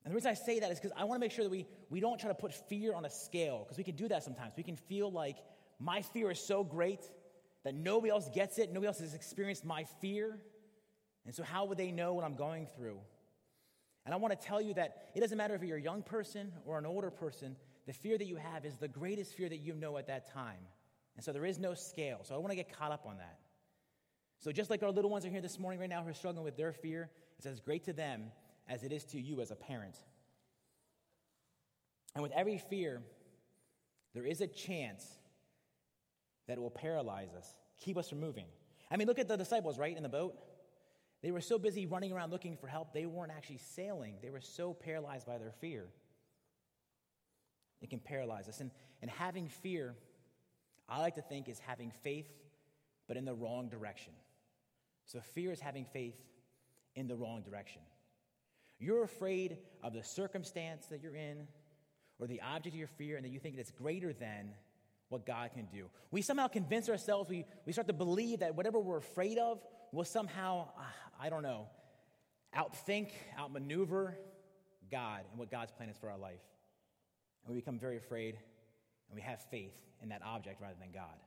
And 0.03 0.11
the 0.11 0.15
reason 0.15 0.31
I 0.31 0.33
say 0.33 0.59
that 0.59 0.71
is 0.71 0.79
because 0.79 0.95
I 0.97 1.03
want 1.03 1.17
to 1.17 1.19
make 1.19 1.31
sure 1.31 1.43
that 1.43 1.51
we, 1.51 1.67
we 1.89 1.99
don't 1.99 2.19
try 2.19 2.29
to 2.29 2.35
put 2.35 2.53
fear 2.53 2.93
on 2.93 3.05
a 3.05 3.09
scale, 3.09 3.63
because 3.63 3.77
we 3.77 3.83
can 3.83 3.95
do 3.95 4.07
that 4.07 4.23
sometimes. 4.23 4.53
We 4.57 4.63
can 4.63 4.75
feel 4.75 5.11
like 5.11 5.37
my 5.79 6.01
fear 6.01 6.31
is 6.31 6.39
so 6.39 6.63
great 6.63 7.01
that 7.63 7.75
nobody 7.75 8.11
else 8.11 8.29
gets 8.33 8.57
it, 8.57 8.69
nobody 8.69 8.87
else 8.87 8.99
has 8.99 9.13
experienced 9.13 9.65
my 9.65 9.85
fear. 10.01 10.39
And 11.29 11.35
so, 11.35 11.43
how 11.43 11.65
would 11.65 11.77
they 11.77 11.91
know 11.91 12.15
what 12.15 12.25
I'm 12.25 12.33
going 12.33 12.65
through? 12.75 12.97
And 14.03 14.15
I 14.15 14.17
want 14.17 14.37
to 14.37 14.47
tell 14.47 14.59
you 14.59 14.73
that 14.73 15.11
it 15.13 15.19
doesn't 15.19 15.37
matter 15.37 15.53
if 15.53 15.61
you're 15.61 15.77
a 15.77 15.81
young 15.81 16.01
person 16.01 16.51
or 16.65 16.79
an 16.79 16.87
older 16.87 17.11
person, 17.11 17.55
the 17.85 17.93
fear 17.93 18.17
that 18.17 18.25
you 18.25 18.37
have 18.37 18.65
is 18.65 18.77
the 18.77 18.87
greatest 18.87 19.35
fear 19.35 19.47
that 19.47 19.59
you 19.59 19.75
know 19.75 19.99
at 19.99 20.07
that 20.07 20.33
time. 20.33 20.57
And 21.15 21.23
so, 21.23 21.31
there 21.31 21.45
is 21.45 21.59
no 21.59 21.75
scale. 21.75 22.21
So, 22.23 22.33
I 22.33 22.39
want 22.39 22.49
to 22.49 22.55
get 22.55 22.75
caught 22.75 22.91
up 22.91 23.05
on 23.05 23.17
that. 23.17 23.37
So, 24.39 24.51
just 24.51 24.71
like 24.71 24.81
our 24.81 24.89
little 24.89 25.11
ones 25.11 25.23
are 25.23 25.29
here 25.29 25.39
this 25.39 25.59
morning 25.59 25.79
right 25.79 25.87
now 25.87 26.01
who 26.01 26.09
are 26.09 26.15
struggling 26.15 26.43
with 26.43 26.57
their 26.57 26.73
fear, 26.73 27.11
it's 27.37 27.45
as 27.45 27.59
great 27.59 27.83
to 27.83 27.93
them 27.93 28.31
as 28.67 28.81
it 28.81 28.91
is 28.91 29.03
to 29.05 29.21
you 29.21 29.39
as 29.39 29.51
a 29.51 29.55
parent. 29.55 29.97
And 32.15 32.23
with 32.23 32.31
every 32.31 32.57
fear, 32.57 33.03
there 34.15 34.25
is 34.25 34.41
a 34.41 34.47
chance 34.47 35.05
that 36.47 36.57
it 36.57 36.59
will 36.59 36.71
paralyze 36.71 37.35
us, 37.37 37.53
keep 37.77 37.99
us 37.99 38.09
from 38.09 38.19
moving. 38.19 38.47
I 38.89 38.97
mean, 38.97 39.07
look 39.07 39.19
at 39.19 39.27
the 39.27 39.37
disciples, 39.37 39.77
right, 39.77 39.95
in 39.95 40.01
the 40.01 40.09
boat. 40.09 40.33
They 41.21 41.31
were 41.31 41.41
so 41.41 41.59
busy 41.59 41.85
running 41.85 42.11
around 42.11 42.31
looking 42.31 42.55
for 42.55 42.67
help, 42.67 42.93
they 42.93 43.05
weren't 43.05 43.31
actually 43.31 43.59
sailing. 43.59 44.15
They 44.21 44.29
were 44.29 44.41
so 44.41 44.73
paralyzed 44.73 45.25
by 45.25 45.37
their 45.37 45.51
fear. 45.59 45.87
It 47.81 47.89
can 47.89 47.99
paralyze 47.99 48.47
us. 48.47 48.59
And, 48.59 48.71
and 49.01 49.09
having 49.09 49.47
fear, 49.47 49.95
I 50.87 50.99
like 50.99 51.15
to 51.15 51.21
think, 51.21 51.49
is 51.49 51.59
having 51.59 51.91
faith, 52.03 52.29
but 53.07 53.17
in 53.17 53.25
the 53.25 53.33
wrong 53.33 53.69
direction. 53.69 54.13
So 55.05 55.19
fear 55.33 55.51
is 55.51 55.59
having 55.59 55.85
faith 55.85 56.17
in 56.95 57.07
the 57.07 57.15
wrong 57.15 57.41
direction. 57.41 57.81
You're 58.79 59.03
afraid 59.03 59.57
of 59.83 59.93
the 59.93 60.03
circumstance 60.03 60.87
that 60.87 61.01
you're 61.01 61.15
in 61.15 61.47
or 62.19 62.27
the 62.27 62.41
object 62.41 62.75
of 62.75 62.79
your 62.79 62.87
fear, 62.87 63.15
and 63.15 63.25
that 63.25 63.29
you 63.29 63.39
think 63.39 63.57
it's 63.57 63.71
greater 63.71 64.11
than 64.11 64.51
what 65.07 65.25
God 65.25 65.51
can 65.53 65.67
do. 65.71 65.85
We 66.11 66.21
somehow 66.21 66.47
convince 66.47 66.89
ourselves, 66.89 67.29
we, 67.29 67.45
we 67.65 67.71
start 67.71 67.87
to 67.87 67.93
believe 67.93 68.39
that 68.39 68.55
whatever 68.55 68.77
we're 68.77 68.97
afraid 68.97 69.37
of 69.37 69.59
will 69.91 70.05
somehow, 70.05 70.69
uh, 70.77 70.81
I 71.19 71.29
don't 71.29 71.43
know, 71.43 71.67
outthink, 72.55 73.09
outmaneuver 73.37 74.17
God 74.91 75.21
and 75.29 75.39
what 75.39 75.51
God's 75.51 75.71
plan 75.71 75.89
is 75.89 75.97
for 75.97 76.09
our 76.09 76.17
life. 76.17 76.41
And 77.45 77.53
we 77.53 77.61
become 77.61 77.79
very 77.79 77.97
afraid 77.97 78.35
and 79.09 79.15
we 79.15 79.21
have 79.21 79.41
faith 79.49 79.75
in 80.01 80.09
that 80.09 80.21
object 80.23 80.61
rather 80.61 80.75
than 80.79 80.91
God. 80.91 81.17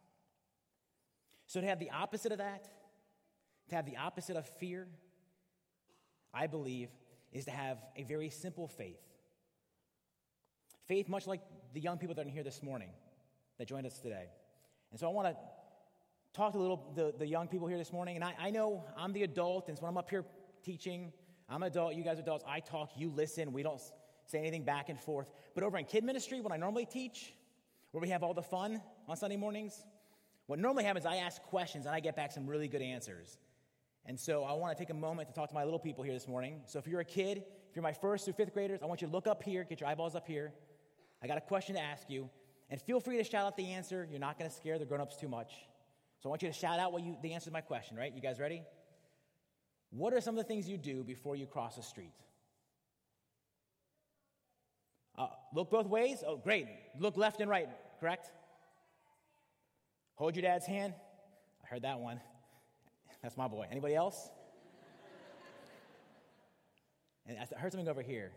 So 1.46 1.60
to 1.60 1.66
have 1.66 1.78
the 1.78 1.90
opposite 1.90 2.32
of 2.32 2.38
that, 2.38 2.68
to 3.68 3.74
have 3.74 3.86
the 3.86 3.96
opposite 3.96 4.36
of 4.36 4.46
fear, 4.46 4.86
I 6.32 6.46
believe, 6.46 6.88
is 7.32 7.44
to 7.46 7.50
have 7.50 7.78
a 7.96 8.02
very 8.02 8.30
simple 8.30 8.68
faith. 8.68 9.00
Faith, 10.86 11.08
much 11.08 11.26
like 11.26 11.40
the 11.72 11.80
young 11.80 11.98
people 11.98 12.14
that 12.14 12.26
are 12.26 12.30
here 12.30 12.42
this 12.42 12.62
morning 12.62 12.90
that 13.58 13.68
joined 13.68 13.86
us 13.86 13.98
today. 13.98 14.26
And 14.90 15.00
so 15.00 15.06
I 15.06 15.10
want 15.10 15.28
to 15.28 15.36
talk 16.34 16.52
to 16.52 16.58
the, 16.58 16.62
little, 16.62 16.92
the, 16.94 17.14
the 17.18 17.26
young 17.26 17.48
people 17.48 17.66
here 17.66 17.78
this 17.78 17.92
morning. 17.92 18.16
And 18.16 18.24
I, 18.24 18.34
I 18.38 18.50
know 18.50 18.84
I'm 18.96 19.12
the 19.12 19.22
adult, 19.22 19.68
and 19.68 19.76
so 19.76 19.82
when 19.82 19.90
I'm 19.90 19.98
up 19.98 20.10
here 20.10 20.24
teaching, 20.64 21.12
I'm 21.48 21.62
an 21.62 21.68
adult, 21.68 21.94
you 21.94 22.02
guys 22.02 22.18
are 22.18 22.22
adults. 22.22 22.44
I 22.48 22.60
talk, 22.60 22.92
you 22.96 23.10
listen. 23.10 23.52
We 23.52 23.62
don't 23.62 23.80
say 24.26 24.38
anything 24.38 24.64
back 24.64 24.88
and 24.88 24.98
forth. 24.98 25.30
But 25.54 25.64
over 25.64 25.76
in 25.78 25.84
kid 25.84 26.04
ministry, 26.04 26.40
when 26.40 26.52
I 26.52 26.56
normally 26.56 26.86
teach, 26.86 27.34
where 27.90 28.00
we 28.00 28.08
have 28.08 28.22
all 28.22 28.32
the 28.34 28.42
fun 28.42 28.80
on 29.08 29.16
Sunday 29.16 29.36
mornings, 29.36 29.84
what 30.46 30.58
normally 30.58 30.84
happens, 30.84 31.06
I 31.06 31.16
ask 31.16 31.42
questions 31.42 31.86
and 31.86 31.94
I 31.94 32.00
get 32.00 32.16
back 32.16 32.32
some 32.32 32.46
really 32.46 32.68
good 32.68 32.82
answers. 32.82 33.38
And 34.06 34.18
so 34.18 34.44
I 34.44 34.52
want 34.54 34.76
to 34.76 34.82
take 34.82 34.90
a 34.90 34.94
moment 34.94 35.28
to 35.28 35.34
talk 35.34 35.48
to 35.50 35.54
my 35.54 35.64
little 35.64 35.78
people 35.78 36.02
here 36.02 36.12
this 36.12 36.26
morning. 36.26 36.62
So 36.66 36.78
if 36.78 36.86
you're 36.86 37.00
a 37.00 37.04
kid, 37.04 37.38
if 37.38 37.76
you're 37.76 37.82
my 37.82 37.92
first 37.92 38.24
through 38.24 38.34
fifth 38.34 38.52
graders, 38.52 38.80
I 38.82 38.86
want 38.86 39.00
you 39.00 39.06
to 39.06 39.12
look 39.12 39.26
up 39.26 39.42
here, 39.42 39.64
get 39.64 39.80
your 39.80 39.88
eyeballs 39.88 40.16
up 40.16 40.26
here. 40.26 40.52
I 41.22 41.26
got 41.26 41.38
a 41.38 41.42
question 41.42 41.76
to 41.76 41.80
ask 41.80 42.10
you. 42.10 42.28
And 42.70 42.80
feel 42.80 42.98
free 43.00 43.18
to 43.18 43.24
shout 43.24 43.46
out 43.46 43.56
the 43.56 43.70
answer. 43.72 44.08
You're 44.10 44.18
not 44.18 44.38
going 44.38 44.50
to 44.50 44.56
scare 44.56 44.78
the 44.78 44.84
grown-ups 44.86 45.16
too 45.16 45.28
much. 45.28 45.52
So 46.22 46.28
I 46.28 46.30
want 46.30 46.42
you 46.42 46.48
to 46.48 46.54
shout 46.54 46.78
out 46.78 46.92
what 46.92 47.02
you, 47.02 47.16
the 47.20 47.32
answer 47.32 47.46
to 47.46 47.52
my 47.52 47.60
question, 47.60 47.96
right? 47.96 48.14
You 48.14 48.22
guys 48.22 48.38
ready? 48.38 48.62
What 49.90 50.14
are 50.14 50.20
some 50.20 50.38
of 50.38 50.44
the 50.44 50.46
things 50.46 50.68
you 50.68 50.78
do 50.78 51.02
before 51.02 51.34
you 51.34 51.46
cross 51.46 51.76
a 51.78 51.82
street? 51.82 52.12
Uh, 55.18 55.26
look 55.52 55.68
both 55.68 55.88
ways? 55.88 56.22
Oh, 56.24 56.36
great. 56.36 56.68
Look 56.98 57.16
left 57.16 57.40
and 57.40 57.50
right, 57.50 57.68
correct? 57.98 58.30
Hold 60.14 60.36
your 60.36 60.42
dad's 60.42 60.64
hand. 60.64 60.94
I 61.64 61.66
heard 61.66 61.82
that 61.82 61.98
one. 61.98 62.20
That's 63.20 63.36
my 63.36 63.48
boy. 63.48 63.66
Anybody 63.68 63.96
else? 63.96 64.30
and 67.26 67.36
I 67.36 67.58
heard 67.58 67.72
something 67.72 67.88
over 67.88 68.02
here. 68.02 68.30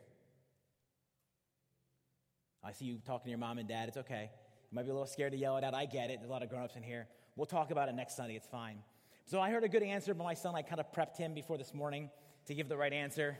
I 2.63 2.71
see 2.71 2.85
you 2.85 2.97
talking 3.05 3.25
to 3.25 3.29
your 3.29 3.37
mom 3.37 3.59
and 3.59 3.69
dad. 3.69 3.89
It's 3.89 3.97
okay. 3.97 4.31
You 4.71 4.75
might 4.75 4.83
be 4.83 4.89
a 4.89 4.93
little 4.93 5.07
scared 5.07 5.33
to 5.33 5.37
yell 5.37 5.55
it 5.57 5.63
out. 5.63 5.75
I 5.75 5.85
get 5.85 6.09
it. 6.09 6.17
There's 6.17 6.29
a 6.29 6.33
lot 6.33 6.41
of 6.41 6.49
grown-ups 6.49 6.75
in 6.75 6.81
here. 6.81 7.07
We'll 7.35 7.45
talk 7.45 7.71
about 7.71 7.89
it 7.89 7.95
next 7.95 8.15
Sunday. 8.15 8.35
It's 8.35 8.47
fine. 8.47 8.77
So 9.25 9.39
I 9.39 9.49
heard 9.49 9.63
a 9.63 9.69
good 9.69 9.83
answer, 9.83 10.13
but 10.13 10.23
my 10.23 10.33
son, 10.33 10.55
I 10.55 10.61
kind 10.61 10.79
of 10.79 10.91
prepped 10.93 11.17
him 11.17 11.33
before 11.33 11.57
this 11.57 11.73
morning 11.73 12.09
to 12.45 12.55
give 12.55 12.69
the 12.69 12.77
right 12.77 12.93
answer. 12.93 13.37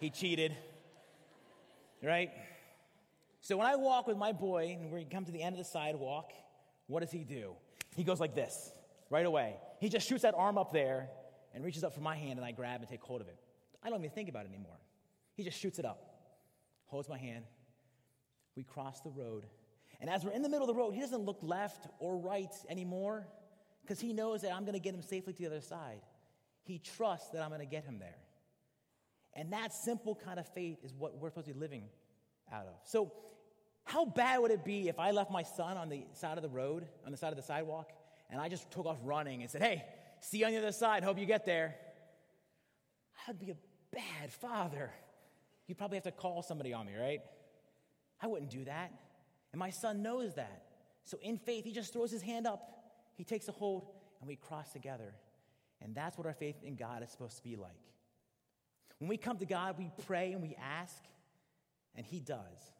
He 0.00 0.10
cheated. 0.10 0.56
Right? 2.02 2.30
So 3.40 3.56
when 3.56 3.66
I 3.66 3.76
walk 3.76 4.06
with 4.06 4.16
my 4.16 4.32
boy 4.32 4.76
and 4.80 4.90
we 4.90 5.04
come 5.04 5.24
to 5.24 5.32
the 5.32 5.42
end 5.42 5.54
of 5.54 5.58
the 5.58 5.64
sidewalk, 5.64 6.32
what 6.86 7.00
does 7.00 7.10
he 7.10 7.24
do? 7.24 7.52
He 7.94 8.04
goes 8.04 8.20
like 8.20 8.34
this 8.34 8.72
right 9.10 9.26
away. 9.26 9.56
He 9.80 9.88
just 9.88 10.08
shoots 10.08 10.22
that 10.22 10.34
arm 10.36 10.58
up 10.58 10.72
there 10.72 11.08
and 11.54 11.64
reaches 11.64 11.84
up 11.84 11.94
for 11.94 12.00
my 12.00 12.16
hand, 12.16 12.38
and 12.38 12.44
I 12.44 12.52
grab 12.52 12.80
and 12.80 12.88
take 12.88 13.02
hold 13.02 13.20
of 13.20 13.28
it. 13.28 13.38
I 13.82 13.90
don't 13.90 14.00
even 14.00 14.10
think 14.10 14.28
about 14.28 14.44
it 14.44 14.48
anymore. 14.48 14.78
He 15.34 15.44
just 15.44 15.58
shoots 15.58 15.78
it 15.78 15.84
up, 15.84 16.02
holds 16.86 17.08
my 17.08 17.18
hand, 17.18 17.44
we 18.56 18.64
cross 18.64 19.00
the 19.00 19.10
road. 19.10 19.46
And 20.00 20.08
as 20.08 20.24
we're 20.24 20.32
in 20.32 20.42
the 20.42 20.48
middle 20.48 20.68
of 20.68 20.74
the 20.74 20.80
road, 20.80 20.92
he 20.94 21.00
doesn't 21.00 21.22
look 21.22 21.38
left 21.42 21.86
or 21.98 22.16
right 22.16 22.54
anymore 22.68 23.26
because 23.82 24.00
he 24.00 24.12
knows 24.12 24.42
that 24.42 24.52
I'm 24.52 24.62
going 24.62 24.74
to 24.74 24.80
get 24.80 24.94
him 24.94 25.02
safely 25.02 25.32
to 25.32 25.38
the 25.38 25.46
other 25.46 25.60
side. 25.60 26.00
He 26.62 26.78
trusts 26.78 27.30
that 27.30 27.42
I'm 27.42 27.48
going 27.48 27.60
to 27.60 27.66
get 27.66 27.84
him 27.84 27.98
there. 27.98 28.18
And 29.34 29.52
that 29.52 29.72
simple 29.72 30.14
kind 30.14 30.38
of 30.38 30.46
faith 30.48 30.78
is 30.84 30.92
what 30.92 31.16
we're 31.18 31.30
supposed 31.30 31.48
to 31.48 31.54
be 31.54 31.60
living 31.60 31.84
out 32.52 32.66
of. 32.66 32.74
So, 32.84 33.12
how 33.84 34.04
bad 34.04 34.40
would 34.40 34.50
it 34.50 34.64
be 34.64 34.88
if 34.88 34.98
I 34.98 35.12
left 35.12 35.30
my 35.30 35.42
son 35.42 35.78
on 35.78 35.88
the 35.88 36.04
side 36.12 36.36
of 36.36 36.42
the 36.42 36.48
road, 36.50 36.86
on 37.06 37.12
the 37.12 37.16
side 37.16 37.30
of 37.30 37.36
the 37.36 37.42
sidewalk, 37.42 37.90
and 38.28 38.38
I 38.38 38.50
just 38.50 38.70
took 38.70 38.84
off 38.84 38.98
running 39.02 39.40
and 39.40 39.50
said, 39.50 39.62
Hey, 39.62 39.82
see 40.20 40.38
you 40.38 40.46
on 40.46 40.52
the 40.52 40.58
other 40.58 40.72
side, 40.72 41.02
hope 41.02 41.18
you 41.18 41.24
get 41.24 41.46
there? 41.46 41.74
I'd 43.26 43.38
be 43.38 43.50
a 43.50 43.56
bad 43.90 44.30
father. 44.30 44.90
You'd 45.66 45.78
probably 45.78 45.96
have 45.96 46.04
to 46.04 46.12
call 46.12 46.42
somebody 46.42 46.74
on 46.74 46.86
me, 46.86 46.92
right? 47.00 47.20
I 48.20 48.26
wouldn't 48.26 48.50
do 48.50 48.64
that. 48.64 48.92
And 49.58 49.60
my 49.64 49.70
son 49.70 50.02
knows 50.02 50.36
that. 50.36 50.62
So 51.02 51.18
in 51.20 51.36
faith, 51.36 51.64
he 51.64 51.72
just 51.72 51.92
throws 51.92 52.12
his 52.12 52.22
hand 52.22 52.46
up, 52.46 52.60
he 53.16 53.24
takes 53.24 53.48
a 53.48 53.50
hold, 53.50 53.88
and 54.20 54.28
we 54.28 54.36
cross 54.36 54.70
together. 54.72 55.12
And 55.82 55.96
that's 55.96 56.16
what 56.16 56.28
our 56.28 56.32
faith 56.32 56.62
in 56.62 56.76
God 56.76 57.02
is 57.02 57.10
supposed 57.10 57.38
to 57.38 57.42
be 57.42 57.56
like. 57.56 57.72
When 59.00 59.08
we 59.08 59.16
come 59.16 59.36
to 59.38 59.46
God, 59.46 59.74
we 59.76 59.90
pray 60.06 60.30
and 60.30 60.40
we 60.40 60.56
ask, 60.62 61.02
and 61.96 62.06
he 62.06 62.20
does. 62.20 62.70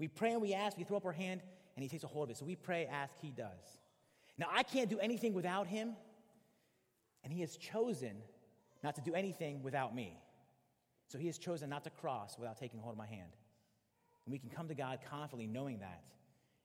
We 0.00 0.08
pray 0.08 0.32
and 0.32 0.42
we 0.42 0.52
ask, 0.52 0.76
we 0.76 0.82
throw 0.82 0.96
up 0.96 1.06
our 1.06 1.12
hand, 1.12 1.42
and 1.76 1.82
he 1.84 1.88
takes 1.88 2.02
a 2.02 2.08
hold 2.08 2.24
of 2.24 2.30
it. 2.30 2.38
So 2.38 2.44
we 2.44 2.56
pray, 2.56 2.86
ask, 2.86 3.14
he 3.22 3.30
does. 3.30 3.78
Now, 4.36 4.48
I 4.52 4.64
can't 4.64 4.90
do 4.90 4.98
anything 4.98 5.32
without 5.32 5.68
him, 5.68 5.94
and 7.22 7.32
he 7.32 7.40
has 7.42 7.56
chosen 7.56 8.16
not 8.82 8.96
to 8.96 9.00
do 9.00 9.14
anything 9.14 9.62
without 9.62 9.94
me. 9.94 10.18
So 11.06 11.18
he 11.18 11.28
has 11.28 11.38
chosen 11.38 11.70
not 11.70 11.84
to 11.84 11.90
cross 11.90 12.36
without 12.36 12.58
taking 12.58 12.80
hold 12.80 12.94
of 12.94 12.98
my 12.98 13.06
hand. 13.06 13.30
And 14.26 14.32
we 14.32 14.38
can 14.38 14.50
come 14.50 14.68
to 14.68 14.74
God 14.74 14.98
confidently 15.08 15.46
knowing 15.46 15.80
that. 15.80 16.02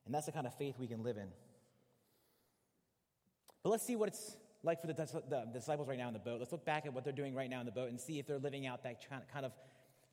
And 0.05 0.13
that's 0.13 0.25
the 0.25 0.31
kind 0.31 0.45
of 0.45 0.53
faith 0.55 0.75
we 0.77 0.87
can 0.87 1.03
live 1.03 1.17
in. 1.17 1.27
But 3.63 3.69
let's 3.69 3.85
see 3.85 3.95
what 3.95 4.09
it's 4.09 4.37
like 4.63 4.81
for 4.81 4.87
the, 4.87 4.93
the, 4.93 5.47
disciples 5.53 5.87
right 5.87 5.97
now 5.97 6.07
in 6.07 6.13
the 6.13 6.19
boat. 6.19 6.39
Let's 6.39 6.51
look 6.51 6.65
back 6.65 6.85
at 6.85 6.93
what 6.93 7.03
they're 7.03 7.13
doing 7.13 7.33
right 7.33 7.49
now 7.49 7.59
in 7.59 7.65
the 7.65 7.71
boat 7.71 7.89
and 7.89 7.99
see 7.99 8.19
if 8.19 8.27
they're 8.27 8.39
living 8.39 8.67
out 8.67 8.83
that 8.83 9.01
kind 9.31 9.45
of 9.45 9.51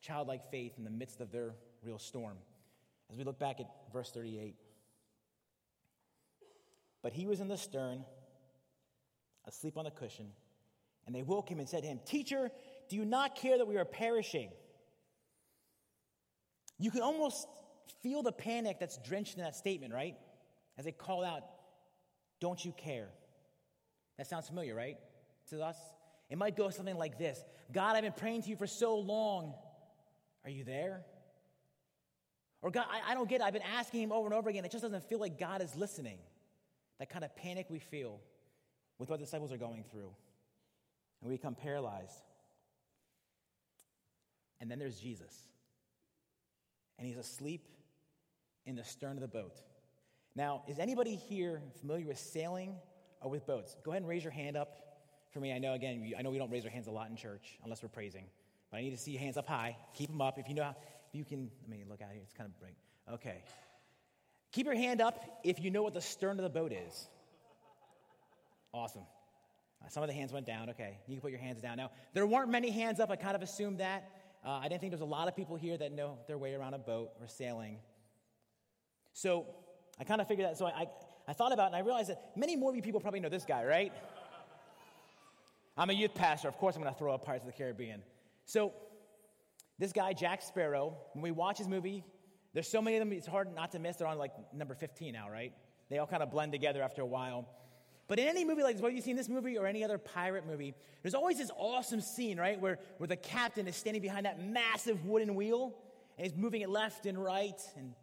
childlike 0.01 0.51
faith 0.51 0.73
in 0.79 0.85
the 0.85 0.91
midst 0.91 1.21
of 1.21 1.31
their 1.31 1.55
real 1.83 1.99
storm. 1.99 2.37
As 3.11 3.17
we 3.17 3.25
look 3.25 3.39
back 3.39 3.61
at 3.61 3.67
verse 3.93 4.11
38. 4.11 4.57
But 7.03 7.13
he 7.13 7.27
was 7.27 7.41
in 7.41 7.49
the 7.49 7.57
stern, 7.57 8.05
asleep 9.47 9.77
on 9.77 9.85
the 9.85 9.91
cushion, 9.91 10.29
and 11.07 11.15
they 11.15 11.23
woke 11.23 11.49
him 11.49 11.59
and 11.59 11.69
said 11.69 11.83
to 11.83 11.89
him, 11.89 12.01
Teacher, 12.07 12.51
do 12.89 12.97
you 12.97 13.05
not 13.05 13.37
care 13.37 13.59
that 13.59 13.67
we 13.67 13.77
are 13.77 13.85
perishing? 13.85 14.51
You 16.83 16.91
can 16.91 17.03
almost 17.03 17.47
feel 18.03 18.25
the 18.25 18.33
panic 18.33 18.79
that's 18.81 18.99
drenched 18.99 19.37
in 19.37 19.43
that 19.45 19.55
statement, 19.55 19.95
right? 19.95 20.17
As 20.77 20.85
they 20.85 20.91
call 20.91 21.25
out, 21.25 21.45
Don't 22.41 22.63
you 22.65 22.73
care? 22.73 23.09
That 24.19 24.27
sounds 24.27 24.49
familiar, 24.49 24.75
right? 24.75 24.97
To 25.51 25.63
us? 25.63 25.77
It 26.29 26.39
might 26.39 26.57
go 26.57 26.71
something 26.71 26.97
like 26.97 27.19
this 27.19 27.45
God, 27.71 27.95
I've 27.95 28.03
been 28.03 28.13
praying 28.13 28.43
to 28.43 28.51
you 28.51 28.57
for 28.57 28.67
so 28.67 28.97
long. 28.97 29.55
Are 30.45 30.51
you 30.51 30.65
there? 30.65 31.03
Or 32.63 32.73
God, 32.73 32.87
I, 32.91 33.13
I 33.13 33.15
don't 33.15 33.29
get 33.29 33.41
it. 33.41 33.45
I've 33.45 33.53
been 33.53 33.63
asking 33.63 34.03
him 34.03 34.13
over 34.13 34.27
and 34.27 34.35
over 34.35 34.51
again. 34.51 34.65
It 34.65 34.73
just 34.73 34.83
doesn't 34.83 35.09
feel 35.09 35.21
like 35.21 35.39
God 35.39 35.63
is 35.63 35.77
listening. 35.77 36.19
That 36.99 37.11
kind 37.11 37.25
of 37.25 37.35
panic 37.37 37.67
we 37.71 37.79
feel 37.79 38.19
with 38.99 39.09
what 39.09 39.21
the 39.21 39.25
disciples 39.25 39.53
are 39.53 39.57
going 39.57 39.85
through. 39.93 40.11
And 41.21 41.31
we 41.31 41.37
become 41.37 41.55
paralyzed. 41.55 42.25
And 44.61 44.69
then 44.69 44.81
there's 44.81 44.99
Jesus. 44.99 45.52
And 47.03 47.09
he's 47.09 47.19
asleep 47.19 47.67
in 48.65 48.77
the 48.77 48.85
stern 48.85 49.17
of 49.17 49.23
the 49.23 49.27
boat. 49.27 49.57
Now, 50.37 50.63
is 50.69 50.79
anybody 50.79 51.17
here 51.17 51.61
familiar 51.81 52.07
with 52.07 52.17
sailing 52.17 52.77
or 53.21 53.29
with 53.29 53.45
boats? 53.45 53.77
Go 53.83 53.91
ahead 53.91 54.03
and 54.03 54.09
raise 54.09 54.23
your 54.23 54.31
hand 54.31 54.57
up 54.57 55.01
for 55.33 55.41
me. 55.41 55.53
I 55.53 55.59
know, 55.59 55.73
again, 55.73 56.13
I 56.17 56.23
know 56.23 56.31
we 56.31 56.39
don't 56.39 56.53
raise 56.53 56.65
our 56.65 56.71
hands 56.71 56.87
a 56.87 56.93
lot 56.93 57.11
in 57.11 57.17
church 57.17 57.59
unless 57.65 57.83
we're 57.83 57.89
praising, 57.89 58.27
but 58.71 58.77
I 58.77 58.83
need 58.83 58.91
to 58.91 58.97
see 58.97 59.11
your 59.11 59.21
hands 59.21 59.37
up 59.37 59.49
high. 59.49 59.77
Keep 59.95 60.11
them 60.11 60.21
up. 60.21 60.39
If 60.39 60.49
you 60.49 60.55
know 60.55 60.63
how, 60.63 60.77
if 61.09 61.19
you 61.19 61.25
can, 61.25 61.51
let 61.63 61.71
me 61.77 61.85
look 61.91 62.03
out 62.03 62.13
here. 62.13 62.21
It's 62.23 62.35
kind 62.35 62.49
of 62.49 62.57
bright. 62.61 62.77
Okay. 63.15 63.43
Keep 64.53 64.67
your 64.67 64.77
hand 64.77 65.01
up 65.01 65.41
if 65.43 65.59
you 65.59 65.73
know 65.73 65.83
what 65.83 65.95
the 65.95 66.01
stern 66.01 66.39
of 66.39 66.45
the 66.45 66.51
boat 66.51 66.73
is. 66.73 67.09
Awesome. 68.73 69.03
Uh, 69.85 69.89
some 69.89 70.05
of 70.05 70.09
the 70.09 70.15
hands 70.15 70.33
went 70.33 70.47
down. 70.47 70.71
Okay. 70.71 70.99
You 71.09 71.17
can 71.17 71.21
put 71.21 71.33
your 71.33 71.41
hands 71.41 71.61
down. 71.61 71.79
Now, 71.79 71.91
there 72.15 72.29
weren't 72.29 72.49
many 72.49 72.71
hands 72.71 73.01
up. 73.01 73.11
I 73.11 73.17
kind 73.17 73.35
of 73.35 73.43
assumed 73.43 73.81
that. 73.81 74.09
Uh, 74.45 74.51
I 74.51 74.69
didn't 74.69 74.81
think 74.81 74.91
there's 74.91 75.01
a 75.01 75.05
lot 75.05 75.29
of 75.29 75.37
people 75.37 75.57
here 75.57 75.77
that 75.79 75.93
know 75.93 76.19
their 76.27 76.39
way 76.39 76.55
around 76.55 76.75
a 76.75 76.79
boat 76.79 77.11
or 77.21 77.29
sailing. 77.29 77.79
So 79.13 79.47
I 80.01 80.05
kind 80.05 80.21
of 80.21 80.27
figured 80.27 80.49
that. 80.49 80.59
So 80.59 80.67
I, 80.67 80.71
I, 80.71 80.87
I 81.29 81.33
thought 81.33 81.53
about 81.53 81.65
it 81.65 81.67
and 81.69 81.77
I 81.77 81.81
realized 81.81 82.11
that 82.11 82.33
many 82.37 82.57
more 82.57 82.71
of 82.71 82.77
you 82.77 82.83
people 82.83 83.01
probably 83.01 83.21
know 83.21 83.29
this 83.29 83.45
guy, 83.45 83.65
right? 83.65 83.93
I'm 85.77 85.91
a 85.91 85.93
youth 85.93 86.15
pastor. 86.15 86.49
Of 86.49 86.59
course, 86.59 86.77
I'm 86.77 86.83
going 86.83 86.93
to 86.93 86.99
throw 86.99 87.15
up 87.15 87.25
Pirates 87.25 87.45
of 87.45 87.53
the 87.53 87.57
Caribbean. 87.57 88.03
So 88.45 88.73
this 89.79 89.93
guy, 89.93 90.13
Jack 90.13 90.43
Sparrow, 90.43 90.97
when 91.13 91.23
we 91.23 91.31
watch 91.31 91.59
his 91.59 91.69
movie, 91.69 92.05
there's 92.53 92.69
so 92.69 92.83
many 92.83 92.97
of 92.97 93.01
them, 93.01 93.13
it's 93.13 93.27
hard 93.27 93.55
not 93.55 93.73
to 93.73 93.79
miss. 93.79 93.97
They're 93.97 94.07
on 94.09 94.19
like 94.19 94.33
number 94.53 94.75
15 94.75 95.13
now, 95.13 95.31
right? 95.31 95.53
They 95.89 95.99
all 95.99 96.07
kind 96.07 96.23
of 96.23 96.31
blend 96.31 96.53
together 96.53 96.83
after 96.83 97.03
a 97.03 97.07
while. 97.07 97.49
But 98.13 98.19
in 98.19 98.29
any 98.29 98.45
movie 98.45 98.63
like 98.63 98.75
this, 98.75 98.83
whether 98.83 98.95
you've 98.95 99.07
seen 99.07 99.17
this 99.17 99.31
movie 99.31 99.57
or 99.57 99.67
any 99.67 99.83
other 99.83 99.97
pirate 99.97 100.47
movie, 100.47 100.75
there's 101.01 101.15
always 101.15 101.39
this 101.39 101.51
awesome 101.57 102.03
scene, 102.03 102.39
right, 102.39 102.61
where, 102.61 102.79
where 102.99 103.07
the 103.07 103.17
captain 103.17 103.67
is 103.67 103.75
standing 103.75 104.03
behind 104.03 104.27
that 104.27 104.39
massive 104.39 105.07
wooden 105.07 105.35
wheel 105.35 105.75
and 106.19 106.27
he's 106.27 106.37
moving 106.37 106.61
it 106.61 106.69
left 106.69 107.07
and 107.07 107.17
right 107.17 107.59
and 107.75 107.95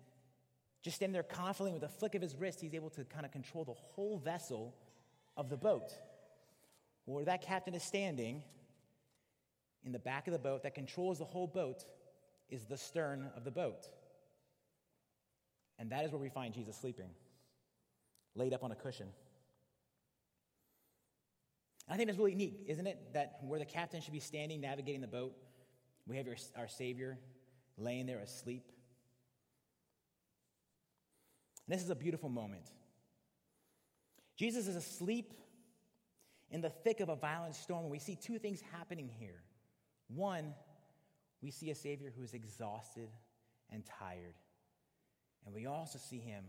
just 0.82 0.95
standing 0.95 1.13
there 1.13 1.22
confidently 1.22 1.74
with 1.74 1.84
a 1.84 1.93
flick 1.93 2.15
of 2.15 2.24
his 2.24 2.36
wrist, 2.36 2.60
he's 2.60 2.74
able 2.74 2.89
to 2.89 3.04
kind 3.04 3.24
of 3.24 3.32
control 3.32 3.63
the 3.63 3.76
whole 3.76 4.17
vessel 4.17 4.74
of 5.38 5.48
the 5.48 5.58
boat. 5.58 5.91
Where 7.06 7.26
that 7.26 7.43
captain 7.43 7.76
is 7.76 7.84
standing 7.84 8.41
in 9.84 9.91
the 9.91 10.00
back 10.00 10.26
of 10.26 10.34
the 10.34 10.39
boat 10.39 10.63
that 10.63 10.74
controls 10.74 11.19
the 11.19 11.26
whole 11.26 11.45
boat 11.45 11.86
is 12.50 12.65
the 12.65 12.78
stern 12.78 13.30
of 13.38 13.43
the 13.43 13.52
boat. 13.52 13.86
And 15.78 15.91
that 15.91 16.04
is 16.04 16.12
where 16.12 16.19
we 16.19 16.30
find 16.30 16.52
Jesus 16.52 16.76
sleeping, 16.78 17.12
laid 18.34 18.56
up 18.56 18.63
on 18.63 18.72
a 18.72 18.76
cushion. 18.76 19.10
I 21.89 21.97
think 21.97 22.08
that's 22.08 22.19
really 22.19 22.36
neat, 22.36 22.62
isn't 22.67 22.86
it? 22.86 23.13
That 23.13 23.39
where 23.41 23.60
the 23.60 23.65
captain 23.65 24.02
should 24.02 24.13
be 24.13 24.19
standing, 24.19 24.62
navigating 24.62 25.02
the 25.02 25.08
boat, 25.08 25.34
we 26.08 26.17
have 26.17 26.28
our 26.56 26.67
Savior 26.67 27.17
laying 27.78 28.06
there 28.06 28.19
asleep. 28.19 28.71
And 31.67 31.75
this 31.75 31.84
is 31.84 31.89
a 31.89 31.95
beautiful 31.95 32.30
moment. 32.30 32.71
Jesus 34.38 34.67
is 34.67 34.75
asleep 34.75 35.34
in 36.52 36.62
the 36.62 36.69
thick 36.69 36.99
of 36.99 37.10
a 37.10 37.15
violent 37.15 37.56
storm. 37.56 37.84
And 37.84 37.91
we 37.91 37.99
see 37.99 38.15
two 38.15 38.39
things 38.39 38.62
happening 38.71 39.10
here. 39.19 39.43
One, 40.08 40.54
we 41.41 41.52
see 41.52 41.71
a 41.71 41.75
Savior 41.75 42.12
who 42.15 42.23
is 42.23 42.34
exhausted 42.34 43.10
and 43.71 43.84
tired. 43.86 44.36
And 45.45 45.54
we 45.54 45.65
also 45.65 45.99
see 45.99 46.19
him 46.19 46.43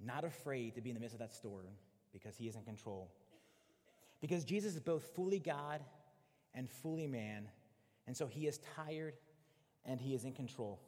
not 0.00 0.24
afraid 0.24 0.74
to 0.74 0.80
be 0.80 0.90
in 0.90 0.94
the 0.94 1.00
midst 1.00 1.14
of 1.14 1.20
that 1.20 1.32
storm 1.32 1.66
because 2.12 2.36
he 2.36 2.46
is 2.46 2.56
in 2.56 2.62
control. 2.62 3.10
Because 4.24 4.42
Jesus 4.42 4.72
is 4.72 4.80
both 4.80 5.04
fully 5.14 5.38
God 5.38 5.82
and 6.54 6.66
fully 6.66 7.06
man. 7.06 7.46
And 8.06 8.16
so 8.16 8.26
he 8.26 8.46
is 8.46 8.58
tired 8.74 9.12
and 9.84 10.00
he 10.00 10.14
is 10.14 10.24
in 10.24 10.32
control. 10.32 10.80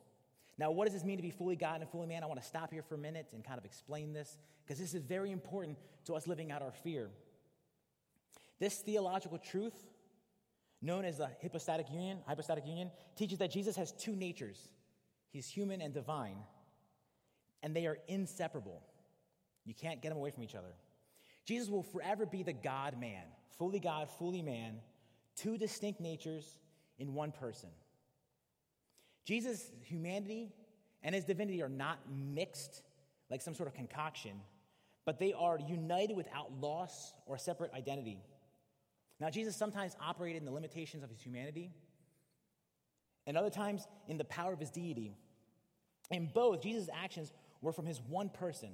Now, 0.56 0.70
what 0.70 0.86
does 0.86 0.94
this 0.94 1.04
mean 1.04 1.18
to 1.18 1.22
be 1.22 1.28
fully 1.28 1.54
God 1.54 1.82
and 1.82 1.90
fully 1.90 2.06
man? 2.06 2.22
I 2.22 2.28
want 2.28 2.40
to 2.40 2.46
stop 2.46 2.72
here 2.72 2.80
for 2.80 2.94
a 2.94 2.98
minute 2.98 3.32
and 3.34 3.44
kind 3.44 3.58
of 3.58 3.66
explain 3.66 4.14
this 4.14 4.38
because 4.64 4.80
this 4.80 4.94
is 4.94 5.02
very 5.02 5.32
important 5.32 5.76
to 6.06 6.14
us 6.14 6.26
living 6.26 6.50
out 6.50 6.62
our 6.62 6.72
fear. 6.72 7.10
This 8.58 8.78
theological 8.78 9.36
truth, 9.36 9.74
known 10.80 11.04
as 11.04 11.18
the 11.18 11.28
hypostatic 11.42 11.90
union, 11.90 12.20
hypostatic 12.26 12.66
union, 12.66 12.90
teaches 13.16 13.36
that 13.40 13.50
Jesus 13.50 13.76
has 13.76 13.92
two 13.92 14.16
natures. 14.16 14.70
He's 15.28 15.46
human 15.46 15.82
and 15.82 15.92
divine, 15.92 16.38
and 17.62 17.76
they 17.76 17.84
are 17.84 17.98
inseparable. 18.08 18.80
You 19.66 19.74
can't 19.74 20.00
get 20.00 20.08
them 20.08 20.16
away 20.16 20.30
from 20.30 20.42
each 20.42 20.54
other. 20.54 20.72
Jesus 21.46 21.68
will 21.68 21.82
forever 21.82 22.26
be 22.26 22.42
the 22.42 22.52
God 22.52 23.00
man, 23.00 23.22
fully 23.56 23.80
God, 23.80 24.10
fully 24.18 24.42
man, 24.42 24.80
two 25.36 25.56
distinct 25.56 26.00
natures 26.00 26.58
in 26.98 27.14
one 27.14 27.32
person. 27.32 27.70
Jesus' 29.24 29.70
humanity 29.82 30.52
and 31.02 31.14
his 31.14 31.24
divinity 31.24 31.62
are 31.62 31.68
not 31.68 31.98
mixed 32.10 32.82
like 33.30 33.40
some 33.40 33.54
sort 33.54 33.68
of 33.68 33.74
concoction, 33.74 34.32
but 35.04 35.18
they 35.18 35.32
are 35.32 35.58
united 35.68 36.16
without 36.16 36.52
loss 36.60 37.14
or 37.26 37.38
separate 37.38 37.72
identity. 37.72 38.20
Now, 39.20 39.30
Jesus 39.30 39.56
sometimes 39.56 39.96
operated 40.00 40.42
in 40.42 40.44
the 40.44 40.52
limitations 40.52 41.02
of 41.02 41.10
his 41.10 41.20
humanity, 41.20 41.70
and 43.26 43.36
other 43.36 43.50
times 43.50 43.86
in 44.08 44.18
the 44.18 44.24
power 44.24 44.52
of 44.52 44.60
his 44.60 44.70
deity. 44.70 45.16
In 46.10 46.30
both, 46.32 46.62
Jesus' 46.62 46.88
actions 46.92 47.32
were 47.60 47.72
from 47.72 47.86
his 47.86 48.00
one 48.00 48.28
person. 48.28 48.70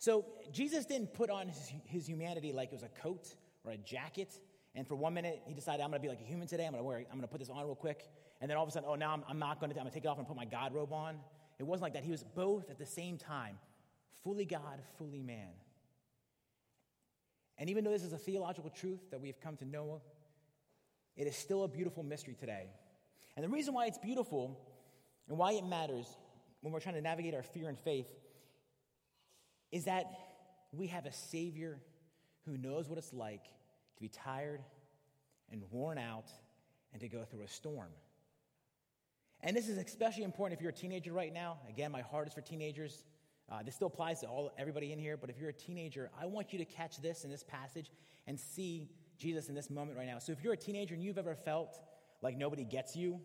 So, 0.00 0.24
Jesus 0.50 0.86
didn't 0.86 1.12
put 1.12 1.28
on 1.28 1.48
his, 1.48 1.72
his 1.84 2.08
humanity 2.08 2.52
like 2.52 2.70
it 2.70 2.74
was 2.74 2.82
a 2.82 2.88
coat 3.02 3.34
or 3.64 3.72
a 3.72 3.76
jacket. 3.76 4.32
And 4.74 4.88
for 4.88 4.96
one 4.96 5.12
minute, 5.12 5.42
he 5.44 5.52
decided, 5.52 5.82
I'm 5.82 5.90
going 5.90 6.00
to 6.00 6.02
be 6.02 6.08
like 6.08 6.22
a 6.22 6.24
human 6.24 6.48
today. 6.48 6.64
I'm 6.64 6.72
going 6.72 6.82
to 6.82 6.88
wear, 6.88 6.98
I'm 6.98 7.18
going 7.18 7.20
to 7.20 7.26
put 7.28 7.38
this 7.38 7.50
on 7.50 7.58
real 7.58 7.74
quick. 7.74 8.08
And 8.40 8.50
then 8.50 8.56
all 8.56 8.62
of 8.62 8.68
a 8.70 8.72
sudden, 8.72 8.88
oh, 8.90 8.94
now 8.94 9.12
I'm, 9.12 9.22
I'm 9.28 9.38
not 9.38 9.60
going 9.60 9.70
to, 9.70 9.76
I'm 9.76 9.84
going 9.84 9.90
to 9.90 9.94
take 9.94 10.06
it 10.06 10.08
off 10.08 10.16
and 10.16 10.26
put 10.26 10.36
my 10.36 10.46
God 10.46 10.74
robe 10.74 10.94
on. 10.94 11.16
It 11.58 11.64
wasn't 11.64 11.82
like 11.82 11.92
that. 11.92 12.04
He 12.04 12.10
was 12.10 12.24
both 12.34 12.70
at 12.70 12.78
the 12.78 12.86
same 12.86 13.18
time, 13.18 13.58
fully 14.24 14.46
God, 14.46 14.80
fully 14.96 15.22
man. 15.22 15.50
And 17.58 17.68
even 17.68 17.84
though 17.84 17.90
this 17.90 18.02
is 18.02 18.14
a 18.14 18.18
theological 18.18 18.70
truth 18.70 19.10
that 19.10 19.20
we've 19.20 19.38
come 19.38 19.58
to 19.58 19.66
know, 19.66 20.00
it 21.14 21.26
is 21.26 21.36
still 21.36 21.64
a 21.64 21.68
beautiful 21.68 22.02
mystery 22.02 22.34
today. 22.40 22.70
And 23.36 23.44
the 23.44 23.50
reason 23.50 23.74
why 23.74 23.84
it's 23.84 23.98
beautiful 23.98 24.58
and 25.28 25.36
why 25.36 25.52
it 25.52 25.66
matters 25.66 26.06
when 26.62 26.72
we're 26.72 26.80
trying 26.80 26.94
to 26.94 27.02
navigate 27.02 27.34
our 27.34 27.42
fear 27.42 27.68
and 27.68 27.78
faith 27.78 28.10
is 29.72 29.84
that 29.84 30.06
we 30.72 30.88
have 30.88 31.06
a 31.06 31.12
Savior 31.12 31.80
who 32.46 32.56
knows 32.56 32.88
what 32.88 32.98
it's 32.98 33.12
like 33.12 33.44
to 33.44 34.00
be 34.00 34.08
tired 34.08 34.62
and 35.50 35.62
worn 35.70 35.98
out 35.98 36.30
and 36.92 37.00
to 37.00 37.08
go 37.08 37.24
through 37.24 37.42
a 37.42 37.48
storm. 37.48 37.90
And 39.42 39.56
this 39.56 39.68
is 39.68 39.78
especially 39.78 40.24
important 40.24 40.58
if 40.58 40.62
you're 40.62 40.70
a 40.70 40.74
teenager 40.74 41.12
right 41.12 41.32
now. 41.32 41.58
Again, 41.68 41.90
my 41.90 42.02
heart 42.02 42.28
is 42.28 42.34
for 42.34 42.40
teenagers. 42.40 43.04
Uh, 43.50 43.62
this 43.62 43.74
still 43.74 43.88
applies 43.88 44.20
to 44.20 44.26
all, 44.26 44.52
everybody 44.58 44.92
in 44.92 44.98
here, 44.98 45.16
but 45.16 45.30
if 45.30 45.38
you're 45.40 45.50
a 45.50 45.54
teenager, 45.54 46.10
I 46.20 46.26
want 46.26 46.52
you 46.52 46.58
to 46.58 46.64
catch 46.64 46.98
this 46.98 47.24
in 47.24 47.30
this 47.30 47.42
passage 47.42 47.90
and 48.26 48.38
see 48.38 48.88
Jesus 49.18 49.48
in 49.48 49.54
this 49.54 49.70
moment 49.70 49.98
right 49.98 50.06
now. 50.06 50.18
So 50.18 50.32
if 50.32 50.42
you're 50.42 50.52
a 50.52 50.58
teenager 50.58 50.94
and 50.94 51.02
you've 51.02 51.18
ever 51.18 51.34
felt 51.34 51.80
like 52.22 52.36
nobody 52.36 52.64
gets 52.64 52.94
you, 52.94 53.20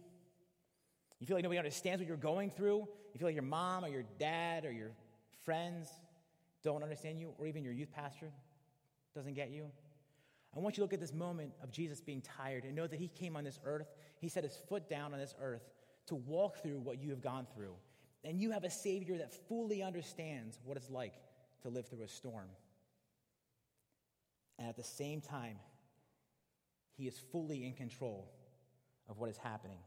you 1.19 1.27
feel 1.27 1.37
like 1.37 1.43
nobody 1.43 1.59
understands 1.59 2.01
what 2.01 2.07
you're 2.07 2.17
going 2.17 2.49
through, 2.49 2.87
you 3.13 3.19
feel 3.19 3.27
like 3.27 3.35
your 3.35 3.43
mom 3.43 3.85
or 3.85 3.87
your 3.87 4.03
dad 4.19 4.65
or 4.65 4.71
your 4.71 4.91
friends 5.43 5.89
don't 6.65 6.83
understand 6.83 7.19
you, 7.19 7.33
or 7.37 7.45
even 7.45 7.63
your 7.63 7.71
youth 7.71 7.91
pastor 7.93 8.31
doesn't 9.13 9.35
get 9.35 9.51
you, 9.51 9.67
I 10.55 10.59
want 10.59 10.75
you 10.75 10.81
to 10.81 10.85
look 10.85 10.93
at 10.93 10.99
this 10.99 11.13
moment 11.13 11.51
of 11.61 11.71
Jesus 11.71 12.01
being 12.01 12.21
tired 12.21 12.63
and 12.63 12.75
know 12.75 12.87
that 12.87 12.99
he 12.99 13.07
came 13.07 13.37
on 13.37 13.43
this 13.43 13.59
earth, 13.65 13.87
he 14.19 14.27
set 14.27 14.43
his 14.43 14.57
foot 14.67 14.89
down 14.89 15.13
on 15.13 15.19
this 15.19 15.35
earth 15.39 15.61
to 16.07 16.15
walk 16.15 16.61
through 16.61 16.79
what 16.79 17.01
you 17.01 17.09
have 17.11 17.21
gone 17.21 17.45
through. 17.53 17.75
And 18.23 18.41
you 18.41 18.51
have 18.51 18.63
a 18.63 18.69
Savior 18.69 19.17
that 19.19 19.33
fully 19.47 19.83
understands 19.83 20.59
what 20.63 20.75
it's 20.75 20.89
like 20.89 21.13
to 21.61 21.69
live 21.69 21.87
through 21.87 22.03
a 22.03 22.07
storm. 22.07 22.47
And 24.57 24.67
at 24.67 24.75
the 24.75 24.83
same 24.83 25.21
time, 25.21 25.57
He 26.97 27.07
is 27.07 27.19
fully 27.31 27.65
in 27.65 27.73
control 27.73 28.31
of 29.07 29.19
what 29.19 29.29
is 29.29 29.37
happening. 29.37 29.79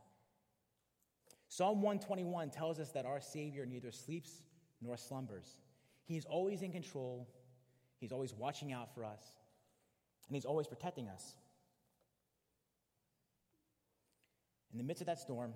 Psalm 1.48 1.80
121 1.80 2.50
tells 2.50 2.78
us 2.78 2.90
that 2.92 3.06
our 3.06 3.20
Savior 3.20 3.64
neither 3.64 3.90
sleeps 3.90 4.42
nor 4.82 4.96
slumbers. 4.96 5.56
He's 6.08 6.24
always 6.24 6.62
in 6.62 6.72
control, 6.72 7.28
He's 8.00 8.12
always 8.12 8.32
watching 8.32 8.72
out 8.72 8.94
for 8.94 9.04
us, 9.04 9.20
and 10.26 10.34
He's 10.34 10.46
always 10.46 10.66
protecting 10.66 11.08
us. 11.08 11.34
In 14.72 14.78
the 14.78 14.84
midst 14.84 15.02
of 15.02 15.06
that 15.06 15.18
storm, 15.18 15.52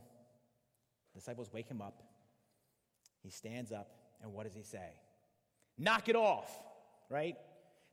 the 1.12 1.20
disciples 1.20 1.50
wake 1.52 1.68
him 1.68 1.80
up. 1.80 2.02
He 3.22 3.30
stands 3.30 3.72
up, 3.72 3.90
and 4.22 4.32
what 4.32 4.44
does 4.44 4.54
he 4.54 4.62
say? 4.62 4.90
Knock 5.78 6.08
it 6.08 6.16
off, 6.16 6.50
right? 7.08 7.36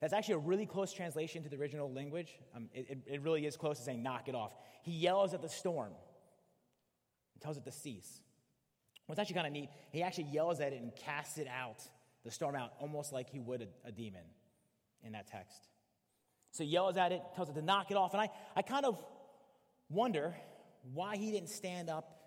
That's 0.01 0.13
actually 0.13 0.35
a 0.35 0.39
really 0.39 0.65
close 0.65 0.93
translation 0.93 1.43
to 1.43 1.49
the 1.49 1.57
original 1.57 1.91
language. 1.91 2.33
Um, 2.55 2.69
it, 2.73 2.99
it, 3.05 3.21
really 3.21 3.45
is 3.45 3.57
close 3.57 3.77
to 3.79 3.83
saying 3.83 4.01
knock 4.01 4.29
it 4.29 4.35
off. 4.35 4.53
He 4.81 4.91
yells 4.91 5.33
at 5.33 5.41
the 5.41 5.49
storm 5.49 5.91
and 7.33 7.41
tells 7.41 7.57
it 7.57 7.65
to 7.65 7.71
cease. 7.71 8.21
What's 9.05 9.19
actually 9.19 9.35
kind 9.35 9.47
of 9.47 9.53
neat, 9.53 9.69
he 9.91 10.03
actually 10.03 10.25
yells 10.25 10.61
at 10.61 10.71
it 10.71 10.81
and 10.81 10.95
casts 10.95 11.37
it 11.37 11.47
out, 11.47 11.83
the 12.23 12.31
storm 12.31 12.55
out, 12.55 12.71
almost 12.79 13.13
like 13.13 13.29
he 13.29 13.39
would 13.39 13.61
a, 13.61 13.87
a 13.87 13.91
demon 13.91 14.23
in 15.03 15.13
that 15.13 15.27
text. 15.27 15.67
So 16.51 16.63
he 16.63 16.69
yells 16.69 16.97
at 16.97 17.11
it, 17.11 17.21
tells 17.35 17.49
it 17.49 17.53
to 17.53 17.61
knock 17.61 17.91
it 17.91 17.97
off. 17.97 18.13
And 18.13 18.21
I, 18.21 18.29
I 18.55 18.61
kind 18.61 18.85
of 18.85 19.03
wonder 19.89 20.35
why 20.93 21.17
he 21.17 21.31
didn't 21.31 21.49
stand 21.49 21.89
up 21.89 22.19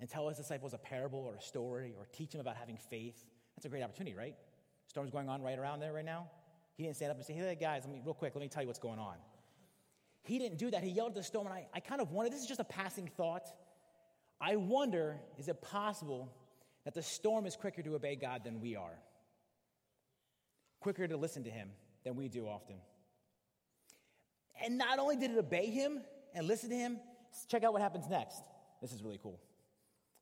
and 0.00 0.08
tell 0.08 0.28
his 0.28 0.36
disciples 0.36 0.74
a 0.74 0.78
parable 0.78 1.20
or 1.20 1.34
a 1.34 1.42
story 1.42 1.94
or 1.98 2.06
teach 2.12 2.30
them 2.30 2.40
about 2.40 2.56
having 2.56 2.76
faith. 2.90 3.24
That's 3.56 3.66
a 3.66 3.68
great 3.68 3.82
opportunity, 3.82 4.14
right? 4.14 4.36
Storm's 4.86 5.10
going 5.10 5.28
on 5.28 5.42
right 5.42 5.58
around 5.58 5.80
there 5.80 5.92
right 5.92 6.04
now. 6.04 6.28
He 6.76 6.84
didn't 6.84 6.96
stand 6.96 7.10
up 7.10 7.16
and 7.16 7.26
say, 7.26 7.32
hey, 7.32 7.56
guys, 7.60 7.82
let 7.84 7.92
me, 7.92 8.00
real 8.04 8.14
quick, 8.14 8.34
let 8.34 8.40
me 8.40 8.48
tell 8.48 8.62
you 8.62 8.68
what's 8.68 8.78
going 8.78 9.00
on. 9.00 9.16
He 10.22 10.38
didn't 10.38 10.58
do 10.58 10.70
that. 10.70 10.82
He 10.84 10.90
yelled 10.90 11.10
at 11.10 11.16
the 11.16 11.22
storm, 11.22 11.46
and 11.46 11.54
I, 11.54 11.66
I 11.74 11.80
kind 11.80 12.00
of 12.00 12.12
wonder 12.12 12.30
this 12.30 12.40
is 12.40 12.46
just 12.46 12.60
a 12.60 12.64
passing 12.64 13.10
thought. 13.16 13.48
I 14.40 14.56
wonder 14.56 15.20
is 15.38 15.48
it 15.48 15.60
possible 15.60 16.32
that 16.84 16.94
the 16.94 17.02
storm 17.02 17.46
is 17.46 17.56
quicker 17.56 17.82
to 17.82 17.94
obey 17.96 18.14
God 18.14 18.44
than 18.44 18.60
we 18.60 18.76
are? 18.76 18.98
Quicker 20.88 21.06
to 21.06 21.18
listen 21.18 21.44
to 21.44 21.50
Him 21.50 21.68
than 22.02 22.16
we 22.16 22.28
do 22.28 22.46
often. 22.46 22.76
And 24.64 24.78
not 24.78 24.98
only 24.98 25.16
did 25.16 25.32
it 25.32 25.36
obey 25.36 25.66
Him 25.66 26.00
and 26.32 26.46
listen 26.46 26.70
to 26.70 26.76
Him, 26.76 26.98
check 27.46 27.62
out 27.62 27.74
what 27.74 27.82
happens 27.82 28.08
next. 28.08 28.40
This 28.80 28.94
is 28.94 29.02
really 29.02 29.20
cool. 29.22 29.38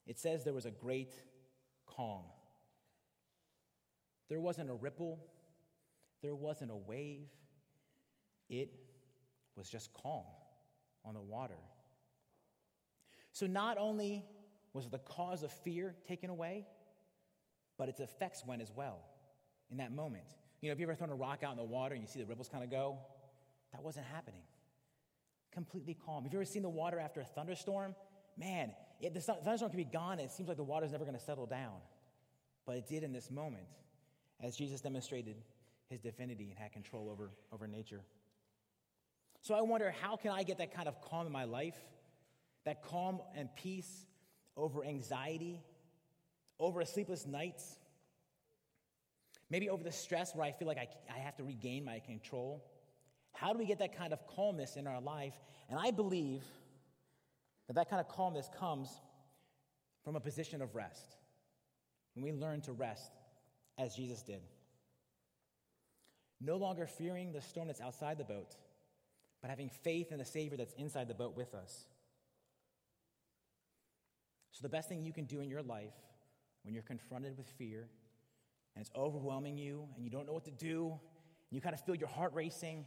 It 0.08 0.18
says 0.18 0.42
there 0.42 0.52
was 0.52 0.66
a 0.66 0.72
great 0.72 1.14
calm. 1.86 2.24
There 4.28 4.40
wasn't 4.40 4.68
a 4.68 4.74
ripple, 4.74 5.20
there 6.20 6.34
wasn't 6.34 6.72
a 6.72 6.76
wave. 6.76 7.28
It 8.48 8.72
was 9.54 9.68
just 9.68 9.92
calm 9.92 10.24
on 11.04 11.14
the 11.14 11.20
water. 11.20 11.60
So 13.30 13.46
not 13.46 13.78
only 13.78 14.24
was 14.72 14.88
the 14.88 14.98
cause 14.98 15.44
of 15.44 15.52
fear 15.52 15.94
taken 16.08 16.28
away, 16.28 16.66
but 17.78 17.88
its 17.88 18.00
effects 18.00 18.42
went 18.44 18.62
as 18.62 18.72
well 18.74 18.98
in 19.70 19.76
that 19.76 19.92
moment. 19.92 20.24
You 20.60 20.68
know, 20.68 20.72
have 20.72 20.80
you 20.80 20.86
ever 20.86 20.94
thrown 20.94 21.10
a 21.10 21.14
rock 21.14 21.42
out 21.44 21.52
in 21.52 21.58
the 21.58 21.64
water 21.64 21.94
and 21.94 22.02
you 22.02 22.08
see 22.08 22.18
the 22.18 22.26
ripples 22.26 22.48
kind 22.48 22.64
of 22.64 22.70
go? 22.70 22.98
That 23.72 23.82
wasn't 23.82 24.06
happening. 24.06 24.40
Completely 25.52 25.94
calm. 25.94 26.24
Have 26.24 26.32
you 26.32 26.38
ever 26.38 26.44
seen 26.44 26.62
the 26.62 26.68
water 26.68 26.98
after 26.98 27.20
a 27.20 27.24
thunderstorm? 27.24 27.94
Man, 28.38 28.72
it, 29.00 29.14
the 29.14 29.20
thunderstorm 29.20 29.70
can 29.70 29.76
be 29.76 29.84
gone 29.84 30.12
and 30.12 30.22
it 30.22 30.30
seems 30.30 30.48
like 30.48 30.56
the 30.56 30.64
water's 30.64 30.92
never 30.92 31.04
going 31.04 31.16
to 31.16 31.22
settle 31.22 31.46
down. 31.46 31.76
But 32.66 32.76
it 32.76 32.86
did 32.88 33.02
in 33.02 33.12
this 33.12 33.30
moment 33.30 33.66
as 34.40 34.56
Jesus 34.56 34.80
demonstrated 34.80 35.36
his 35.88 36.00
divinity 36.00 36.48
and 36.50 36.58
had 36.58 36.72
control 36.72 37.08
over, 37.10 37.30
over 37.52 37.66
nature. 37.66 38.00
So 39.42 39.54
I 39.54 39.62
wonder 39.62 39.94
how 40.02 40.16
can 40.16 40.32
I 40.32 40.42
get 40.42 40.58
that 40.58 40.74
kind 40.74 40.88
of 40.88 41.00
calm 41.00 41.26
in 41.26 41.32
my 41.32 41.44
life? 41.44 41.76
That 42.64 42.82
calm 42.82 43.20
and 43.36 43.48
peace 43.54 44.06
over 44.56 44.84
anxiety, 44.84 45.62
over 46.58 46.84
sleepless 46.84 47.26
nights, 47.26 47.76
maybe 49.50 49.70
over 49.70 49.82
the 49.82 49.92
stress 49.92 50.34
where 50.34 50.46
I 50.46 50.52
feel 50.52 50.68
like 50.68 50.78
I, 50.78 50.88
I 51.14 51.18
have 51.18 51.36
to 51.36 51.44
regain 51.44 51.84
my 51.84 52.00
control. 52.00 52.64
How 53.32 53.52
do 53.52 53.58
we 53.58 53.66
get 53.66 53.78
that 53.78 53.96
kind 53.96 54.12
of 54.12 54.26
calmness 54.26 54.76
in 54.76 54.86
our 54.86 55.00
life? 55.00 55.34
And 55.68 55.78
I 55.78 55.90
believe 55.90 56.42
that 57.66 57.74
that 57.74 57.90
kind 57.90 58.00
of 58.00 58.08
calmness 58.08 58.48
comes 58.58 58.88
from 60.04 60.16
a 60.16 60.20
position 60.20 60.62
of 60.62 60.74
rest. 60.74 61.16
When 62.14 62.24
we 62.24 62.32
learn 62.32 62.60
to 62.62 62.72
rest 62.72 63.12
as 63.78 63.94
Jesus 63.94 64.22
did. 64.22 64.40
No 66.40 66.56
longer 66.56 66.86
fearing 66.86 67.32
the 67.32 67.40
storm 67.40 67.66
that's 67.66 67.80
outside 67.80 68.18
the 68.18 68.24
boat, 68.24 68.54
but 69.40 69.50
having 69.50 69.68
faith 69.68 70.12
in 70.12 70.18
the 70.18 70.24
Savior 70.24 70.56
that's 70.56 70.74
inside 70.74 71.08
the 71.08 71.14
boat 71.14 71.36
with 71.36 71.54
us. 71.54 71.86
So, 74.52 74.62
the 74.62 74.68
best 74.68 74.88
thing 74.88 75.04
you 75.04 75.12
can 75.12 75.26
do 75.26 75.40
in 75.40 75.50
your 75.50 75.62
life 75.62 75.92
when 76.62 76.72
you're 76.72 76.82
confronted 76.82 77.36
with 77.36 77.48
fear 77.58 77.88
and 78.76 78.82
it's 78.82 78.90
overwhelming 78.94 79.56
you 79.56 79.88
and 79.96 80.04
you 80.04 80.10
don't 80.10 80.26
know 80.26 80.34
what 80.34 80.44
to 80.44 80.50
do, 80.50 80.90
and 80.90 81.56
you 81.56 81.60
kind 81.60 81.74
of 81.74 81.80
feel 81.80 81.94
your 81.94 82.08
heart 82.08 82.32
racing 82.34 82.84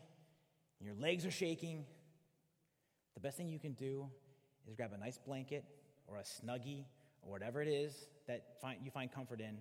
and 0.79 0.85
your 0.85 0.95
legs 0.95 1.25
are 1.25 1.31
shaking, 1.31 1.83
the 3.15 3.19
best 3.19 3.35
thing 3.35 3.49
you 3.49 3.59
can 3.59 3.73
do 3.73 4.07
is 4.67 4.75
grab 4.75 4.91
a 4.93 4.97
nice 4.97 5.17
blanket 5.17 5.65
or 6.07 6.17
a 6.17 6.21
snuggie 6.21 6.85
or 7.21 7.31
whatever 7.31 7.61
it 7.61 7.67
is 7.67 8.07
that 8.27 8.43
you 8.83 8.91
find 8.91 9.11
comfort 9.11 9.41
in 9.41 9.57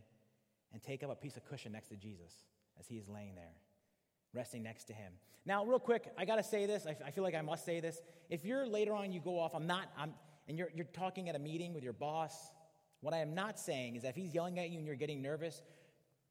and 0.72 0.82
take 0.82 1.02
up 1.02 1.10
a 1.10 1.14
piece 1.14 1.36
of 1.36 1.44
cushion 1.46 1.72
next 1.72 1.88
to 1.88 1.96
Jesus 1.96 2.44
as 2.78 2.86
he 2.86 2.96
is 2.96 3.08
laying 3.08 3.34
there, 3.34 3.54
resting 4.34 4.62
next 4.62 4.84
to 4.84 4.92
him. 4.92 5.12
Now, 5.46 5.64
real 5.64 5.78
quick, 5.78 6.12
I 6.18 6.26
got 6.26 6.36
to 6.36 6.42
say 6.42 6.66
this. 6.66 6.86
I, 6.86 7.10
feel 7.10 7.24
like 7.24 7.34
I 7.34 7.40
must 7.40 7.64
say 7.64 7.80
this. 7.80 8.02
If 8.28 8.44
you're 8.44 8.66
later 8.66 8.92
on, 8.92 9.12
you 9.12 9.20
go 9.20 9.40
off, 9.40 9.54
I'm 9.54 9.66
not, 9.66 9.86
I'm, 9.96 10.12
and 10.46 10.58
you're, 10.58 10.68
you're 10.74 10.86
talking 10.92 11.28
at 11.30 11.34
a 11.34 11.38
meeting 11.38 11.72
with 11.72 11.82
your 11.82 11.94
boss, 11.94 12.52
what 13.00 13.14
I 13.14 13.18
am 13.18 13.34
not 13.34 13.58
saying 13.58 13.96
is 13.96 14.02
that 14.02 14.10
if 14.10 14.16
he's 14.16 14.34
yelling 14.34 14.58
at 14.58 14.70
you 14.70 14.78
and 14.78 14.86
you're 14.86 14.96
getting 14.96 15.22
nervous, 15.22 15.62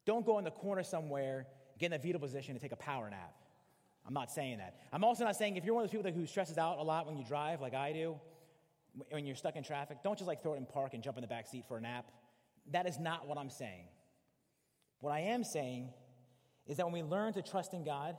don't 0.08 0.24
go 0.24 0.38
in 0.38 0.44
the 0.44 0.50
corner 0.50 0.82
somewhere, 0.82 1.46
get 1.78 1.88
in 1.88 1.92
a 1.92 1.98
fetal 1.98 2.18
position, 2.18 2.52
and 2.52 2.60
take 2.62 2.72
a 2.72 2.76
power 2.76 3.10
nap. 3.10 3.34
I'm 4.06 4.14
not 4.14 4.30
saying 4.30 4.56
that. 4.56 4.80
I'm 4.90 5.04
also 5.04 5.22
not 5.22 5.36
saying 5.36 5.58
if 5.58 5.66
you're 5.66 5.74
one 5.74 5.84
of 5.84 5.90
those 5.90 6.00
people 6.00 6.10
who 6.18 6.26
stresses 6.26 6.56
out 6.56 6.78
a 6.78 6.82
lot 6.82 7.06
when 7.06 7.18
you 7.18 7.24
drive, 7.24 7.60
like 7.60 7.74
I 7.74 7.92
do, 7.92 8.18
when 9.10 9.26
you're 9.26 9.36
stuck 9.36 9.54
in 9.54 9.62
traffic, 9.62 9.98
don't 10.02 10.16
just 10.16 10.26
like 10.26 10.42
throw 10.42 10.54
it 10.54 10.56
in 10.56 10.64
park 10.64 10.94
and 10.94 11.02
jump 11.02 11.18
in 11.18 11.20
the 11.20 11.28
back 11.28 11.46
seat 11.46 11.66
for 11.68 11.76
a 11.76 11.80
nap. 11.82 12.06
That 12.70 12.88
is 12.88 12.98
not 12.98 13.28
what 13.28 13.36
I'm 13.36 13.50
saying. 13.50 13.84
What 15.00 15.12
I 15.12 15.20
am 15.20 15.44
saying 15.44 15.90
is 16.66 16.78
that 16.78 16.86
when 16.86 16.94
we 16.94 17.02
learn 17.02 17.34
to 17.34 17.42
trust 17.42 17.74
in 17.74 17.84
God, 17.84 18.16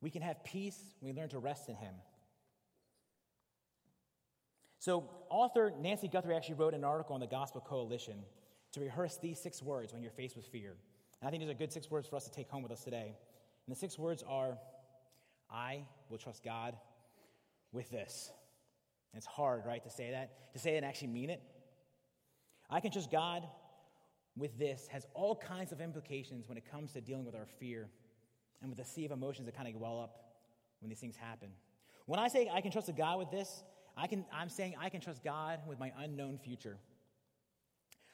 we 0.00 0.10
can 0.10 0.22
have 0.22 0.44
peace 0.44 0.78
we 1.00 1.12
learn 1.12 1.28
to 1.30 1.40
rest 1.40 1.68
in 1.68 1.74
Him. 1.74 1.94
So, 4.78 5.10
author 5.28 5.72
Nancy 5.80 6.06
Guthrie 6.06 6.36
actually 6.36 6.54
wrote 6.54 6.74
an 6.74 6.84
article 6.84 7.14
on 7.14 7.20
the 7.20 7.26
Gospel 7.26 7.60
Coalition 7.60 8.22
to 8.72 8.80
rehearse 8.80 9.16
these 9.16 9.38
six 9.38 9.62
words 9.62 9.92
when 9.92 10.02
you're 10.02 10.12
faced 10.12 10.36
with 10.36 10.46
fear. 10.46 10.76
And 11.20 11.28
I 11.28 11.30
think 11.30 11.42
these 11.42 11.50
are 11.50 11.54
good 11.54 11.72
six 11.72 11.90
words 11.90 12.06
for 12.06 12.16
us 12.16 12.24
to 12.24 12.30
take 12.30 12.48
home 12.48 12.62
with 12.62 12.72
us 12.72 12.84
today. 12.84 13.14
And 13.66 13.74
the 13.74 13.78
six 13.78 13.98
words 13.98 14.22
are 14.26 14.58
I 15.50 15.82
will 16.10 16.18
trust 16.18 16.44
God 16.44 16.76
with 17.72 17.90
this. 17.90 18.30
And 19.12 19.18
it's 19.18 19.26
hard, 19.26 19.62
right, 19.66 19.82
to 19.82 19.90
say 19.90 20.10
that, 20.10 20.52
to 20.52 20.58
say 20.58 20.74
it 20.74 20.78
and 20.78 20.86
actually 20.86 21.08
mean 21.08 21.30
it. 21.30 21.42
I 22.70 22.80
can 22.80 22.90
trust 22.90 23.10
God 23.10 23.44
with 24.36 24.56
this 24.58 24.86
has 24.88 25.06
all 25.14 25.34
kinds 25.34 25.72
of 25.72 25.80
implications 25.80 26.48
when 26.48 26.56
it 26.56 26.70
comes 26.70 26.92
to 26.92 27.00
dealing 27.00 27.24
with 27.24 27.34
our 27.34 27.46
fear 27.58 27.88
and 28.60 28.70
with 28.70 28.78
the 28.78 28.84
sea 28.84 29.04
of 29.04 29.10
emotions 29.10 29.46
that 29.46 29.56
kind 29.56 29.68
of 29.68 29.80
well 29.80 30.00
up 30.00 30.16
when 30.80 30.88
these 30.88 31.00
things 31.00 31.16
happen. 31.16 31.48
When 32.06 32.20
I 32.20 32.28
say 32.28 32.48
I 32.52 32.60
can 32.60 32.70
trust 32.70 32.88
a 32.88 32.92
God 32.92 33.18
with 33.18 33.30
this, 33.30 33.64
I 33.96 34.06
can, 34.06 34.24
I'm 34.32 34.48
saying 34.48 34.76
I 34.80 34.88
can 34.88 35.00
trust 35.00 35.24
God 35.24 35.60
with 35.66 35.78
my 35.78 35.92
unknown 35.98 36.38
future. 36.38 36.78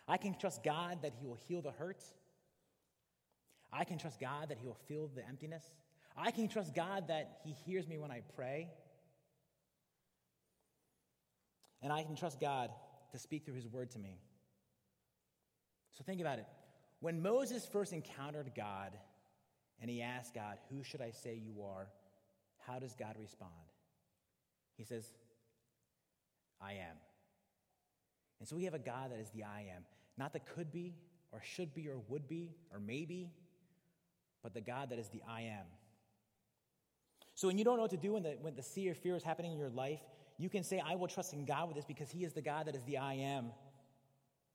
I 0.07 0.17
can 0.17 0.35
trust 0.35 0.63
God 0.63 0.99
that 1.03 1.13
He 1.19 1.27
will 1.27 1.39
heal 1.49 1.63
the 1.63 1.73
hurt. 1.73 2.03
I 3.73 3.85
can 3.85 3.99
trust 3.99 4.21
God 4.21 4.51
that 4.51 4.59
He 4.59 4.67
will 4.67 4.79
fill 4.87 5.11
the 5.15 5.27
emptiness. 5.27 5.65
I 6.17 6.31
can 6.31 6.49
trust 6.49 6.75
God 6.75 7.09
that 7.09 7.39
He 7.45 7.53
hears 7.53 7.89
me 7.89 7.99
when 7.99 8.11
I 8.11 8.23
pray. 8.37 8.69
And 11.83 11.93
I 11.93 12.03
can 12.03 12.17
trust 12.17 12.41
God 12.41 12.71
to 13.13 13.19
speak 13.19 13.45
through 13.45 13.55
His 13.55 13.69
word 13.69 13.91
to 13.93 13.99
me. 13.99 14.19
So 15.93 16.05
think 16.05 16.21
about 16.21 16.39
it. 16.39 16.47
When 17.01 17.23
Moses 17.23 17.67
first 17.67 17.93
encountered 17.93 18.53
God 18.57 18.93
and 19.81 19.91
he 19.91 20.03
asked 20.03 20.35
God, 20.35 20.59
Who 20.71 20.83
should 20.83 21.01
I 21.01 21.11
say 21.11 21.35
you 21.35 21.63
are? 21.63 21.89
How 22.67 22.79
does 22.79 22.95
God 22.95 23.17
respond? 23.21 23.53
He 24.77 24.85
says, 24.85 25.13
I 26.61 26.73
am. 26.73 26.97
And 28.45 28.49
so 28.51 28.57
we 28.57 28.65
have 28.65 28.75
a 28.75 28.79
God 28.79 29.11
that 29.11 29.19
is 29.19 29.31
the 29.31 29.43
I 29.43 29.61
am, 29.75 29.85
not 30.19 30.35
the 30.35 30.39
could 30.39 30.71
be 30.71 30.93
or 31.33 31.41
should 31.43 31.73
be 31.73 31.89
or 31.89 31.97
would 32.09 32.29
be 32.29 32.55
or 32.71 32.79
maybe, 32.79 33.31
but 34.43 34.53
the 34.53 34.61
God 34.61 34.91
that 34.91 34.99
is 34.99 35.09
the 35.09 35.23
I 35.27 35.41
am. 35.41 35.65
So 37.35 37.49
when 37.49 37.57
you 37.57 37.65
don't 37.65 37.77
know 37.77 37.85
what 37.85 37.93
to 37.93 37.97
do 37.97 38.13
when 38.13 38.23
the, 38.23 38.37
when 38.43 38.55
the 38.55 38.63
sea 38.63 38.89
of 38.89 38.99
fear 38.99 39.17
is 39.17 39.23
happening 39.23 39.53
in 39.53 39.59
your 39.59 39.71
life, 39.71 40.03
you 40.37 40.51
can 40.51 40.63
say, 40.63 40.79
I 40.87 40.95
will 40.95 41.09
trust 41.09 41.33
in 41.33 41.47
God 41.47 41.69
with 41.69 41.77
this 41.77 41.87
because 41.87 42.11
He 42.11 42.23
is 42.23 42.35
the 42.35 42.43
God 42.43 42.67
that 42.67 42.77
is 42.77 42.83
the 42.83 42.99
I 42.99 43.15
am. 43.15 43.47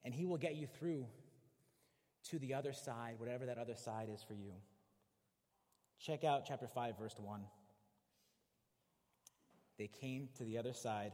And 0.06 0.14
He 0.14 0.24
will 0.24 0.38
get 0.38 0.54
you 0.54 0.68
through 0.68 1.08
to 2.30 2.38
the 2.38 2.54
other 2.54 2.74
side, 2.74 3.16
whatever 3.18 3.48
that 3.48 3.58
other 3.58 3.76
side 3.76 4.10
is 4.14 4.22
for 4.22 4.36
you. 4.36 4.52
Check 6.00 6.24
out 6.24 6.46
chapter 6.48 6.68
5, 6.68 6.96
verse 7.00 7.16
1. 7.18 7.42
They 9.80 9.88
came 9.88 10.30
to 10.38 10.44
the 10.44 10.60
other 10.60 10.74
side 10.74 11.14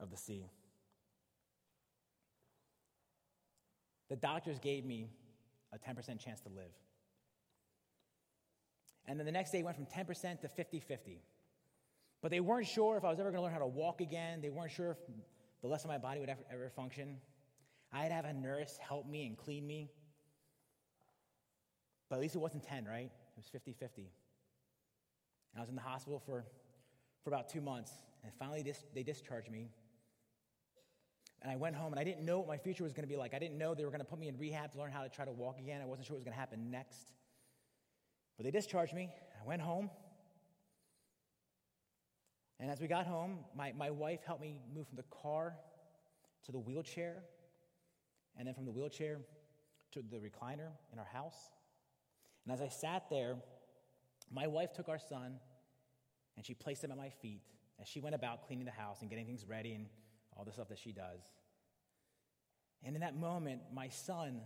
of 0.00 0.10
the 0.10 0.16
sea. 0.16 0.50
The 4.12 4.16
doctors 4.16 4.58
gave 4.58 4.84
me 4.84 5.08
a 5.72 5.78
10% 5.78 6.20
chance 6.20 6.42
to 6.42 6.50
live. 6.50 6.70
And 9.06 9.18
then 9.18 9.24
the 9.24 9.32
next 9.32 9.52
day 9.52 9.62
went 9.62 9.74
from 9.74 9.86
10% 9.86 10.42
to 10.42 10.48
50 10.48 10.80
50. 10.80 11.22
But 12.20 12.30
they 12.30 12.40
weren't 12.40 12.66
sure 12.66 12.98
if 12.98 13.04
I 13.04 13.08
was 13.08 13.18
ever 13.18 13.30
going 13.30 13.38
to 13.38 13.44
learn 13.44 13.54
how 13.54 13.60
to 13.60 13.66
walk 13.66 14.02
again. 14.02 14.42
They 14.42 14.50
weren't 14.50 14.70
sure 14.70 14.90
if 14.90 14.98
the 15.62 15.68
rest 15.68 15.86
of 15.86 15.88
my 15.88 15.96
body 15.96 16.20
would 16.20 16.28
ever, 16.28 16.42
ever 16.52 16.68
function. 16.68 17.16
I 17.90 18.02
had 18.02 18.08
to 18.08 18.14
have 18.14 18.26
a 18.26 18.34
nurse 18.34 18.78
help 18.86 19.08
me 19.08 19.24
and 19.24 19.34
clean 19.34 19.66
me. 19.66 19.88
But 22.10 22.16
at 22.16 22.20
least 22.20 22.34
it 22.34 22.40
wasn't 22.40 22.64
10, 22.64 22.84
right? 22.84 23.06
It 23.06 23.38
was 23.38 23.46
50 23.46 23.72
50. 23.72 24.02
And 24.02 24.10
I 25.56 25.60
was 25.60 25.70
in 25.70 25.74
the 25.74 25.80
hospital 25.80 26.22
for, 26.26 26.44
for 27.24 27.30
about 27.30 27.48
two 27.48 27.62
months. 27.62 27.92
And 28.22 28.32
finally, 28.38 28.62
dis- 28.62 28.84
they 28.94 29.04
discharged 29.04 29.50
me. 29.50 29.70
And 31.42 31.50
I 31.50 31.56
went 31.56 31.74
home 31.74 31.92
and 31.92 32.00
I 32.00 32.04
didn't 32.04 32.24
know 32.24 32.38
what 32.38 32.48
my 32.48 32.56
future 32.56 32.84
was 32.84 32.92
going 32.92 33.02
to 33.02 33.08
be 33.08 33.16
like. 33.16 33.34
I 33.34 33.38
didn't 33.38 33.58
know 33.58 33.74
they 33.74 33.84
were 33.84 33.90
going 33.90 34.00
to 34.00 34.06
put 34.06 34.18
me 34.18 34.28
in 34.28 34.38
rehab 34.38 34.72
to 34.72 34.78
learn 34.78 34.92
how 34.92 35.02
to 35.02 35.08
try 35.08 35.24
to 35.24 35.32
walk 35.32 35.58
again. 35.58 35.80
I 35.82 35.86
wasn't 35.86 36.06
sure 36.06 36.14
what 36.14 36.18
was 36.18 36.24
going 36.24 36.34
to 36.34 36.40
happen 36.40 36.70
next. 36.70 37.12
But 38.36 38.44
they 38.44 38.52
discharged 38.52 38.94
me. 38.94 39.10
I 39.40 39.46
went 39.46 39.60
home. 39.60 39.90
And 42.60 42.70
as 42.70 42.80
we 42.80 42.86
got 42.86 43.06
home, 43.06 43.40
my, 43.56 43.72
my 43.76 43.90
wife 43.90 44.20
helped 44.24 44.40
me 44.40 44.60
move 44.72 44.86
from 44.86 44.96
the 44.96 45.04
car 45.22 45.54
to 46.44 46.52
the 46.52 46.58
wheelchair, 46.58 47.22
and 48.36 48.46
then 48.46 48.54
from 48.54 48.64
the 48.64 48.70
wheelchair 48.70 49.18
to 49.92 50.02
the 50.02 50.16
recliner 50.16 50.68
in 50.92 50.98
our 50.98 51.04
house. 51.04 51.50
And 52.44 52.52
as 52.52 52.60
I 52.60 52.68
sat 52.68 53.10
there, 53.10 53.36
my 54.30 54.46
wife 54.46 54.72
took 54.72 54.88
our 54.88 54.98
son 54.98 55.34
and 56.36 56.46
she 56.46 56.54
placed 56.54 56.82
him 56.82 56.90
at 56.90 56.96
my 56.96 57.10
feet 57.10 57.42
as 57.80 57.88
she 57.88 58.00
went 58.00 58.14
about 58.14 58.46
cleaning 58.46 58.64
the 58.64 58.72
house 58.72 59.00
and 59.00 59.10
getting 59.10 59.26
things 59.26 59.44
ready 59.46 59.74
and 59.74 59.86
all 60.36 60.44
the 60.44 60.52
stuff 60.52 60.68
that 60.68 60.78
she 60.78 60.92
does. 60.92 61.20
And 62.84 62.94
in 62.96 63.00
that 63.02 63.16
moment, 63.16 63.62
my 63.72 63.88
son, 63.88 64.40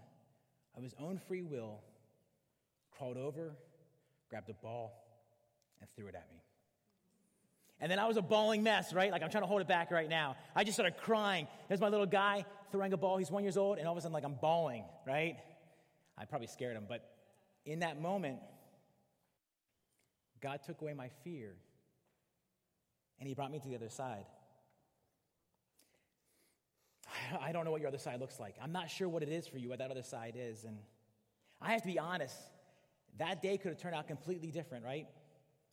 of 0.76 0.82
his 0.82 0.94
own 1.00 1.18
free 1.26 1.42
will, 1.42 1.80
crawled 2.90 3.16
over, 3.16 3.56
grabbed 4.28 4.50
a 4.50 4.54
ball, 4.54 4.92
and 5.80 5.88
threw 5.96 6.06
it 6.06 6.14
at 6.14 6.28
me. 6.30 6.42
And 7.80 7.90
then 7.90 7.98
I 7.98 8.06
was 8.06 8.16
a 8.16 8.22
bawling 8.22 8.62
mess, 8.62 8.92
right? 8.92 9.10
Like 9.10 9.22
I'm 9.22 9.30
trying 9.30 9.42
to 9.42 9.48
hold 9.48 9.60
it 9.60 9.68
back 9.68 9.90
right 9.90 10.08
now. 10.08 10.36
I 10.54 10.64
just 10.64 10.76
started 10.76 10.96
crying. 10.98 11.46
There's 11.68 11.80
my 11.80 11.88
little 11.88 12.06
guy 12.06 12.44
throwing 12.72 12.92
a 12.92 12.96
ball. 12.96 13.18
He's 13.18 13.30
one 13.30 13.42
years 13.42 13.56
old, 13.56 13.78
and 13.78 13.86
all 13.86 13.92
of 13.92 13.98
a 13.98 14.00
sudden, 14.00 14.14
like 14.14 14.24
I'm 14.24 14.36
bawling, 14.40 14.84
right? 15.06 15.36
I 16.16 16.24
probably 16.24 16.46
scared 16.46 16.76
him, 16.76 16.84
but 16.88 17.06
in 17.66 17.80
that 17.80 18.00
moment, 18.00 18.38
God 20.40 20.60
took 20.64 20.80
away 20.80 20.94
my 20.94 21.08
fear, 21.24 21.56
and 23.18 23.28
He 23.28 23.34
brought 23.34 23.50
me 23.50 23.58
to 23.58 23.68
the 23.68 23.74
other 23.74 23.88
side. 23.88 24.24
I 27.40 27.52
don't 27.52 27.64
know 27.64 27.70
what 27.70 27.80
your 27.80 27.88
other 27.88 27.98
side 27.98 28.20
looks 28.20 28.38
like. 28.38 28.56
I'm 28.62 28.72
not 28.72 28.90
sure 28.90 29.08
what 29.08 29.22
it 29.22 29.28
is 29.28 29.46
for 29.46 29.58
you, 29.58 29.68
what 29.68 29.78
that 29.78 29.90
other 29.90 30.02
side 30.02 30.34
is. 30.36 30.64
And 30.64 30.78
I 31.60 31.72
have 31.72 31.82
to 31.82 31.88
be 31.88 31.98
honest, 31.98 32.36
that 33.18 33.42
day 33.42 33.56
could 33.56 33.72
have 33.72 33.80
turned 33.80 33.94
out 33.94 34.06
completely 34.06 34.50
different, 34.50 34.84
right? 34.84 35.06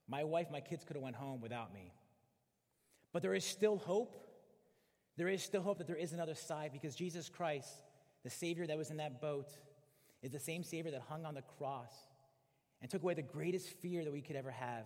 My 0.08 0.24
wife, 0.24 0.48
my 0.52 0.60
kids 0.60 0.84
could 0.84 0.96
have 0.96 1.04
went 1.04 1.16
home 1.16 1.42
without 1.42 1.74
me. 1.74 1.94
But 3.12 3.22
there 3.22 3.34
is 3.34 3.46
still 3.46 3.78
hope. 3.78 4.18
There 5.18 5.28
is 5.28 5.44
still 5.44 5.62
hope 5.62 5.78
that 5.78 5.88
there 5.88 5.96
is 5.96 6.14
another 6.14 6.36
side 6.36 6.72
because 6.74 6.96
Jesus 6.96 7.30
Christ, 7.30 7.70
the 8.24 8.30
Savior 8.30 8.66
that 8.68 8.78
was 8.78 8.90
in 8.90 8.98
that 8.98 9.22
boat, 9.22 9.50
is 10.22 10.32
the 10.32 10.40
same 10.40 10.64
Savior 10.64 10.92
that 10.92 11.02
hung 11.02 11.26
on 11.26 11.36
the 11.36 11.44
cross 11.58 11.94
and 12.82 12.90
took 12.90 13.04
away 13.04 13.14
the 13.14 13.22
greatest 13.22 13.70
fear 13.70 14.04
that 14.04 14.12
we 14.12 14.22
could 14.22 14.36
ever 14.36 14.52
have, 14.52 14.86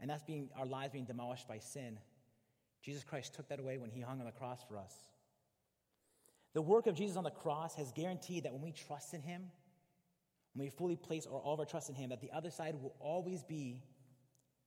and 0.00 0.08
that's 0.08 0.22
being 0.22 0.48
our 0.56 0.66
lives 0.66 0.92
being 0.92 1.04
demolished 1.04 1.48
by 1.48 1.58
sin. 1.58 1.98
Jesus 2.82 3.04
Christ 3.04 3.34
took 3.34 3.48
that 3.48 3.58
away 3.60 3.76
when 3.78 3.90
he 3.90 4.00
hung 4.00 4.20
on 4.20 4.26
the 4.26 4.32
cross 4.32 4.60
for 4.68 4.78
us. 4.78 4.94
The 6.58 6.62
work 6.62 6.88
of 6.88 6.96
Jesus 6.96 7.16
on 7.16 7.22
the 7.22 7.30
cross 7.30 7.76
has 7.76 7.92
guaranteed 7.92 8.42
that 8.42 8.52
when 8.52 8.62
we 8.62 8.72
trust 8.72 9.14
in 9.14 9.22
him, 9.22 9.42
when 10.54 10.66
we 10.66 10.70
fully 10.70 10.96
place 10.96 11.24
all 11.24 11.54
of 11.54 11.60
our 11.60 11.64
trust 11.64 11.88
in 11.88 11.94
him, 11.94 12.10
that 12.10 12.20
the 12.20 12.32
other 12.32 12.50
side 12.50 12.74
will 12.82 12.96
always 12.98 13.44
be 13.44 13.80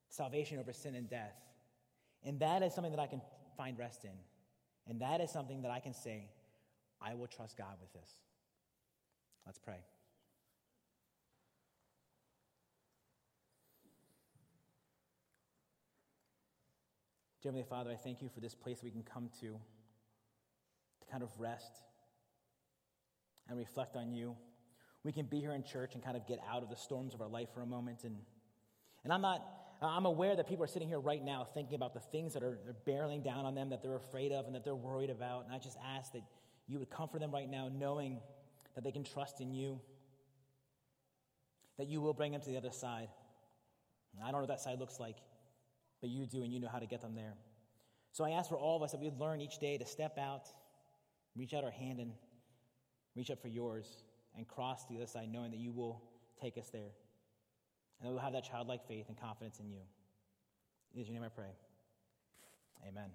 salvation 0.08 0.58
over 0.58 0.72
sin 0.72 0.96
and 0.96 1.10
death. 1.10 1.36
And 2.24 2.40
that 2.40 2.64
is 2.64 2.74
something 2.74 2.94
that 2.94 3.02
I 3.02 3.08
can 3.08 3.22
find 3.58 3.78
rest 3.78 4.06
in. 4.06 4.12
And 4.88 5.02
that 5.02 5.20
is 5.20 5.32
something 5.32 5.64
that 5.64 5.72
I 5.72 5.82
can 5.82 5.94
say, 5.94 6.30
I 7.02 7.14
will 7.14 7.28
trust 7.28 7.58
God 7.58 7.76
with 7.82 7.92
this. 7.92 8.10
Let's 9.46 9.60
pray. 9.60 9.84
Dear 17.42 17.52
Heavenly 17.52 17.68
Father, 17.68 17.92
I 17.92 17.96
thank 17.96 18.22
you 18.22 18.30
for 18.30 18.40
this 18.40 18.56
place 18.56 18.82
we 18.82 18.92
can 18.92 19.04
come 19.04 19.30
to 19.42 19.48
to 19.48 19.60
kind 21.12 21.24
of 21.24 21.30
rest 21.38 21.72
and 23.50 23.58
reflect 23.58 23.96
on 23.96 24.14
you. 24.14 24.36
We 25.04 25.12
can 25.12 25.26
be 25.26 25.40
here 25.40 25.54
in 25.54 25.64
church 25.64 25.96
and 25.96 26.04
kind 26.04 26.16
of 26.16 26.28
get 26.28 26.40
out 26.50 26.64
of 26.64 26.70
the 26.70 26.76
storms 26.76 27.14
of 27.14 27.22
our 27.22 27.28
life 27.28 27.50
for 27.54 27.62
a 27.62 27.66
moment. 27.66 28.04
And, 28.04 28.16
and 29.04 29.12
I'm 29.12 29.22
not, 29.22 29.44
I'm 29.82 30.06
aware 30.06 30.36
that 30.36 30.48
people 30.48 30.64
are 30.64 30.68
sitting 30.68 30.88
here 30.88 31.00
right 31.00 31.24
now 31.24 31.44
thinking 31.44 31.76
about 31.76 31.94
the 31.94 32.00
things 32.00 32.34
that 32.34 32.44
are, 32.44 32.60
are 32.68 32.76
barreling 32.88 33.24
down 33.24 33.46
on 33.46 33.56
them, 33.56 33.70
that 33.72 33.82
they're 33.82 33.96
afraid 33.96 34.32
of, 34.32 34.46
and 34.46 34.56
that 34.56 34.64
they're 34.64 34.76
worried 34.76 35.10
about. 35.10 35.46
And 35.46 35.54
I 35.54 35.58
just 35.58 35.78
ask 35.98 36.14
that 36.14 36.22
you 36.68 36.80
would 36.80 36.90
comfort 36.90 37.20
them 37.20 37.32
right 37.32 37.50
now, 37.50 37.70
knowing 37.74 38.20
that 38.76 38.84
they 38.84 38.92
can 38.92 39.04
trust 39.04 39.42
in 39.42 39.54
you, 39.54 39.80
that 41.78 41.88
you 41.88 42.00
will 42.00 42.14
bring 42.14 42.32
them 42.32 42.42
to 42.42 42.50
the 42.50 42.58
other 42.58 42.72
side. 42.72 43.10
I 44.20 44.26
don't 44.26 44.34
know 44.34 44.40
what 44.40 44.50
that 44.50 44.62
side 44.62 44.80
looks 44.80 45.00
like, 45.00 45.18
but 46.00 46.10
you 46.10 46.26
do, 46.26 46.44
and 46.44 46.54
you 46.54 46.60
know 46.60 46.70
how 46.70 46.80
to 46.80 46.86
get 46.86 47.02
them 47.02 47.16
there. 47.16 47.34
So 48.12 48.24
I 48.24 48.32
ask 48.32 48.50
for 48.50 48.58
all 48.58 48.78
of 48.78 48.84
us 48.84 48.92
that 48.92 49.00
we'd 49.00 49.18
learn 49.18 49.42
each 49.42 49.58
day 49.58 49.78
to 49.78 49.86
step 49.86 50.18
out, 50.18 50.50
reach 51.36 51.54
out 51.54 51.64
our 51.64 51.72
hand, 51.72 52.00
and 52.00 52.12
reach 53.16 53.32
up 53.32 53.42
for 53.42 53.48
yours, 53.48 54.04
and 54.38 54.48
cross 54.48 54.86
the 54.86 54.96
other 54.98 55.08
side, 55.08 55.30
knowing 55.32 55.52
that 55.52 55.60
you 55.60 55.72
will 55.72 56.02
take 56.40 56.58
us 56.58 56.70
there. 56.70 56.92
And 58.00 58.08
that 58.08 58.14
we'll 58.14 58.22
have 58.22 58.34
that 58.34 58.44
childlike 58.44 58.88
faith 58.88 59.06
and 59.10 59.20
confidence 59.20 59.60
in 59.60 59.70
you. 59.70 59.82
In 60.94 61.06
your 61.06 61.14
name 61.14 61.24
I 61.24 61.30
pray. 61.30 61.52
Amen. 62.88 63.12